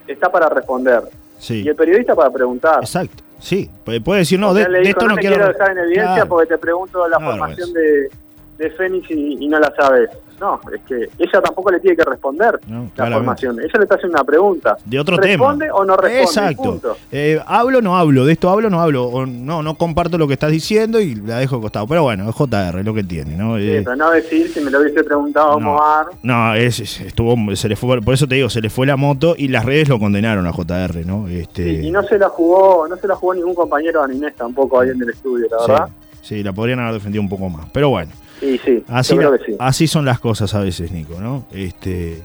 está 0.08 0.32
para 0.32 0.50
responder 0.50 1.04
y 1.50 1.68
el 1.68 1.76
periodista 1.76 2.16
para 2.16 2.32
preguntar. 2.32 2.80
Exacto 2.80 3.24
sí 3.40 3.70
puede 3.84 4.20
decir 4.20 4.40
no 4.40 4.54
de, 4.54 4.62
esto 4.84 5.08
no, 5.08 5.16
quiero... 5.18 5.48
dejar 5.48 5.72
en 5.72 5.80
evidencia 5.80 6.26
porque 6.26 6.48
te 6.48 6.58
pregunto 6.58 7.08
la 7.08 7.20
formación 7.20 7.74
de, 7.74 8.10
de 8.58 8.70
Fénix 8.72 9.12
y 9.12 9.48
no 9.48 9.60
la 9.60 9.74
sabes 9.76 10.10
no, 10.40 10.60
es 10.74 10.82
que 10.82 11.10
ella 11.18 11.42
tampoco 11.42 11.72
le 11.72 11.80
tiene 11.80 11.96
que 11.96 12.04
responder 12.04 12.60
la 12.68 13.12
formación. 13.12 13.60
Ella 13.60 13.72
le 13.78 13.84
está 13.84 13.96
haciendo 13.96 14.18
una 14.18 14.26
pregunta. 14.26 14.78
De 14.86 15.00
otro 15.00 15.18
¿Responde 15.18 15.66
tema. 15.68 15.78
o 15.78 15.86
no 15.86 15.96
responde? 15.96 16.22
Exacto. 16.22 16.98
Eh, 17.12 17.40
hablo 17.46 17.78
o 17.78 17.82
no 17.82 17.98
hablo, 17.98 18.26
de 18.26 18.34
esto 18.34 18.50
hablo 18.50 18.68
o 18.68 18.70
no 18.70 18.82
hablo. 18.82 19.06
O 19.06 19.26
no, 19.26 19.64
no 19.64 19.76
comparto 19.76 20.18
lo 20.18 20.28
que 20.28 20.34
estás 20.34 20.52
diciendo 20.52 21.00
y 21.00 21.16
la 21.16 21.38
dejo 21.38 21.62
costado. 21.62 21.88
Pero 21.88 22.04
bueno, 22.04 22.30
es 22.30 22.36
JR 22.36 22.84
lo 22.84 22.94
que 22.94 23.04
tiene, 23.04 23.36
¿no? 23.36 23.58
Sí, 23.58 23.70
eh, 23.70 23.82
pero 23.84 23.96
no 23.96 24.12
decir 24.12 24.50
si 24.50 24.60
me 24.60 24.72
lo 24.72 24.80
hubiese 24.80 25.04
preguntado 25.04 25.54
a 25.54 25.60
Moar. 25.60 26.08
No, 26.22 26.54
es, 26.54 26.80
estuvo, 26.80 27.56
se 27.56 27.70
le 27.70 27.76
fue, 27.76 28.02
por 28.02 28.14
eso 28.14 28.28
te 28.28 28.36
digo, 28.36 28.50
se 28.50 28.62
le 28.62 28.70
fue 28.70 28.86
la 28.86 28.98
moto 28.98 29.36
y 29.38 29.48
las 29.48 29.64
redes 29.64 29.88
lo 29.88 30.00
condenaron 30.00 30.46
a 30.48 30.52
JR, 30.52 31.06
¿no? 31.06 31.28
Este... 31.28 31.84
y 31.84 31.92
no 31.92 32.04
se 32.04 32.18
la 32.20 32.30
jugó, 32.30 32.88
no 32.88 32.98
se 32.98 33.08
la 33.08 33.16
jugó 33.16 33.34
ningún 33.34 33.56
compañero 33.56 34.06
de 34.06 34.16
Inés 34.16 34.36
tampoco 34.36 34.82
ahí 34.82 34.90
en 34.90 35.02
el 35.02 35.10
estudio, 35.10 35.48
la 35.50 35.68
verdad. 35.68 35.90
Sí, 36.22 36.44
la 36.44 36.52
podrían 36.54 36.80
haber 36.80 36.96
defendido 36.96 37.22
un 37.22 37.30
poco 37.30 37.50
más. 37.50 37.68
Pero 37.72 37.90
bueno. 37.90 38.12
Sí, 38.40 38.60
sí, 38.64 38.84
así, 38.88 39.18
así 39.60 39.88
son 39.88 40.06
las 40.06 40.20
cosas 40.20 40.54
a 40.54 40.60
veces, 40.60 40.92
Nico, 40.92 41.20
¿no? 41.20 41.46
Este, 41.52 42.22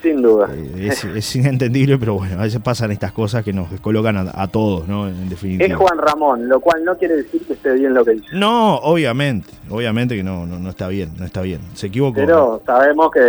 Sin 0.00 0.22
duda. 0.22 0.48
Eh, 0.54 0.90
es, 1.16 1.36
inentendible, 1.36 1.98
pero 1.98 2.14
bueno, 2.14 2.38
a 2.38 2.42
veces 2.42 2.60
pasan 2.60 2.92
estas 2.92 3.12
cosas 3.12 3.44
que 3.44 3.52
nos 3.52 3.68
colocan 3.80 4.16
a, 4.16 4.48
todos, 4.48 4.86
¿no? 4.86 5.08
En 5.08 5.28
definitiva. 5.28 5.66
Es 5.66 5.76
Juan 5.76 5.98
Ramón, 5.98 6.48
lo 6.48 6.60
cual 6.60 6.84
no 6.84 6.96
quiere 6.96 7.16
decir 7.16 7.42
que 7.46 7.54
esté 7.54 7.72
bien 7.74 7.94
lo 7.94 8.04
que 8.04 8.12
dice. 8.12 8.26
No, 8.32 8.76
obviamente, 8.76 9.50
obviamente 9.68 10.16
que 10.16 10.22
no, 10.22 10.46
no, 10.46 10.58
no 10.58 10.70
está 10.70 10.88
bien, 10.88 11.10
no 11.18 11.24
está 11.24 11.42
bien. 11.42 11.60
Se 11.74 11.88
equivocó. 11.88 12.14
Pero 12.14 12.62
sabemos 12.64 13.10
que 13.10 13.20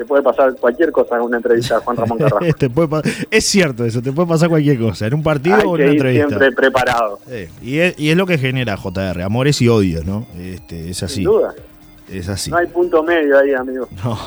te 0.00 0.06
puede 0.06 0.22
pasar 0.22 0.54
cualquier 0.56 0.92
cosa 0.92 1.16
en 1.16 1.20
una 1.20 1.36
entrevista 1.36 1.76
a 1.76 1.80
Juan 1.80 1.94
Ramón 1.94 2.18
Carrasco. 2.18 3.02
es 3.30 3.44
cierto 3.44 3.84
eso, 3.84 4.00
te 4.00 4.10
puede 4.12 4.28
pasar 4.28 4.48
cualquier 4.48 4.78
cosa, 4.78 5.06
en 5.06 5.12
un 5.12 5.22
partido 5.22 5.58
o 5.58 5.76
en 5.76 5.82
una 5.82 5.92
entrevista. 5.92 6.26
siempre 6.26 6.52
preparado. 6.52 7.18
y, 7.60 7.78
es, 7.80 7.98
y, 7.98 8.08
es, 8.08 8.16
lo 8.16 8.24
que 8.24 8.38
genera 8.38 8.78
JR, 8.78 9.20
amores 9.20 9.60
y 9.60 9.68
odios, 9.68 10.06
¿no? 10.06 10.26
Este, 10.38 10.88
es 10.88 11.02
así. 11.02 11.16
Sin 11.16 11.24
duda. 11.24 11.54
Es 12.10 12.28
así. 12.28 12.50
No 12.50 12.56
hay 12.56 12.66
punto 12.66 13.02
medio 13.02 13.38
ahí, 13.38 13.54
amigo. 13.54 13.88
No. 14.04 14.18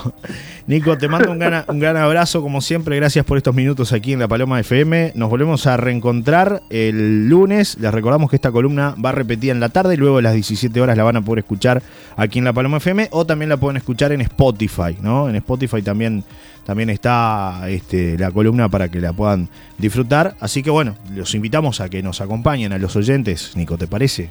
Nico, 0.65 0.97
te 0.97 1.09
mando 1.09 1.29
un 1.31 1.39
gran, 1.39 1.65
un 1.67 1.79
gran 1.79 1.97
abrazo, 1.97 2.41
como 2.41 2.61
siempre. 2.61 2.95
Gracias 2.95 3.25
por 3.25 3.37
estos 3.37 3.53
minutos 3.53 3.91
aquí 3.91 4.13
en 4.13 4.19
La 4.19 4.29
Paloma 4.29 4.59
FM. 4.59 5.11
Nos 5.15 5.29
volvemos 5.29 5.67
a 5.67 5.75
reencontrar 5.75 6.61
el 6.69 7.27
lunes. 7.27 7.77
Les 7.79 7.93
recordamos 7.93 8.29
que 8.29 8.37
esta 8.37 8.51
columna 8.51 8.95
va 9.03 9.11
repetida 9.11 9.51
en 9.51 9.59
la 9.59 9.69
tarde. 9.69 9.97
Luego 9.97 10.17
de 10.17 10.21
las 10.21 10.33
17 10.33 10.79
horas 10.79 10.95
la 10.95 11.03
van 11.03 11.17
a 11.17 11.21
poder 11.21 11.39
escuchar 11.39 11.83
aquí 12.15 12.39
en 12.39 12.45
La 12.45 12.53
Paloma 12.53 12.77
FM. 12.77 13.09
O 13.11 13.25
también 13.25 13.49
la 13.49 13.57
pueden 13.57 13.75
escuchar 13.75 14.13
en 14.13 14.21
Spotify, 14.21 14.95
¿no? 15.01 15.27
En 15.27 15.35
Spotify 15.35 15.81
también, 15.81 16.23
también 16.65 16.89
está 16.89 17.67
este, 17.67 18.17
la 18.17 18.31
columna 18.31 18.69
para 18.69 18.87
que 18.87 19.01
la 19.01 19.11
puedan 19.11 19.49
disfrutar. 19.77 20.35
Así 20.39 20.63
que 20.63 20.69
bueno, 20.69 20.95
los 21.13 21.35
invitamos 21.35 21.81
a 21.81 21.89
que 21.89 22.01
nos 22.01 22.21
acompañen 22.21 22.71
a 22.71 22.77
los 22.77 22.95
oyentes. 22.95 23.57
Nico, 23.57 23.77
¿te 23.77 23.87
parece? 23.87 24.29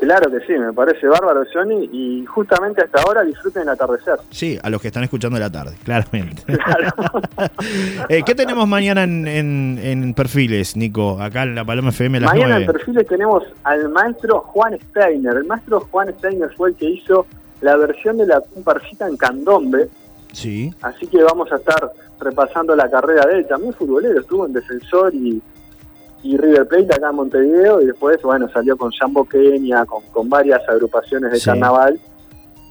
Claro 0.00 0.30
que 0.30 0.40
sí, 0.46 0.54
me 0.54 0.72
parece 0.72 1.06
bárbaro, 1.06 1.42
Johnny, 1.52 1.90
y 1.92 2.24
justamente 2.24 2.82
hasta 2.82 3.02
ahora 3.02 3.22
disfruten 3.22 3.64
el 3.64 3.68
atardecer. 3.68 4.16
Sí, 4.30 4.58
a 4.62 4.70
los 4.70 4.80
que 4.80 4.88
están 4.88 5.04
escuchando 5.04 5.38
la 5.38 5.50
tarde, 5.50 5.76
claramente. 5.84 6.42
Eh, 8.08 8.22
¿Qué 8.24 8.34
tenemos 8.34 8.66
mañana 8.66 9.04
en, 9.04 10.14
perfiles, 10.16 10.76
Nico, 10.76 11.20
acá 11.20 11.42
en 11.42 11.54
la 11.54 11.64
Paloma 11.64 11.90
FM 11.90 12.18
a 12.18 12.20
las 12.22 12.32
Mañana 12.32 12.56
en 12.58 12.66
perfiles 12.66 13.06
tenemos 13.06 13.44
al 13.64 13.88
maestro 13.90 14.40
Juan 14.40 14.78
Steiner. 14.78 15.36
El 15.36 15.44
maestro 15.44 15.80
Juan 15.90 16.12
Steiner 16.18 16.50
fue 16.56 16.70
el 16.70 16.76
que 16.76 16.90
hizo 16.90 17.26
la 17.60 17.76
versión 17.76 18.18
de 18.18 18.26
la 18.26 18.40
comparsita 18.40 19.06
en 19.06 19.16
candombe. 19.16 19.88
Sí. 20.32 20.72
Así 20.82 21.06
que 21.06 21.22
vamos 21.22 21.50
a 21.52 21.56
estar 21.56 21.92
repasando 22.20 22.74
la 22.74 22.90
carrera 22.90 23.26
de 23.26 23.38
él. 23.38 23.46
También 23.46 23.72
futbolero, 23.74 24.20
estuvo 24.20 24.46
en 24.46 24.52
defensor 24.52 25.14
y 25.14 25.40
y 26.22 26.36
River 26.36 26.68
Plate 26.68 26.94
acá 26.94 27.10
en 27.10 27.16
Montevideo 27.16 27.80
y 27.80 27.86
después, 27.86 28.20
bueno, 28.22 28.48
salió 28.48 28.76
con 28.76 28.90
Jambo 28.90 29.24
Kenia, 29.24 29.84
con, 29.86 30.28
varias 30.28 30.60
agrupaciones 30.68 31.32
de 31.32 31.40
carnaval 31.40 31.98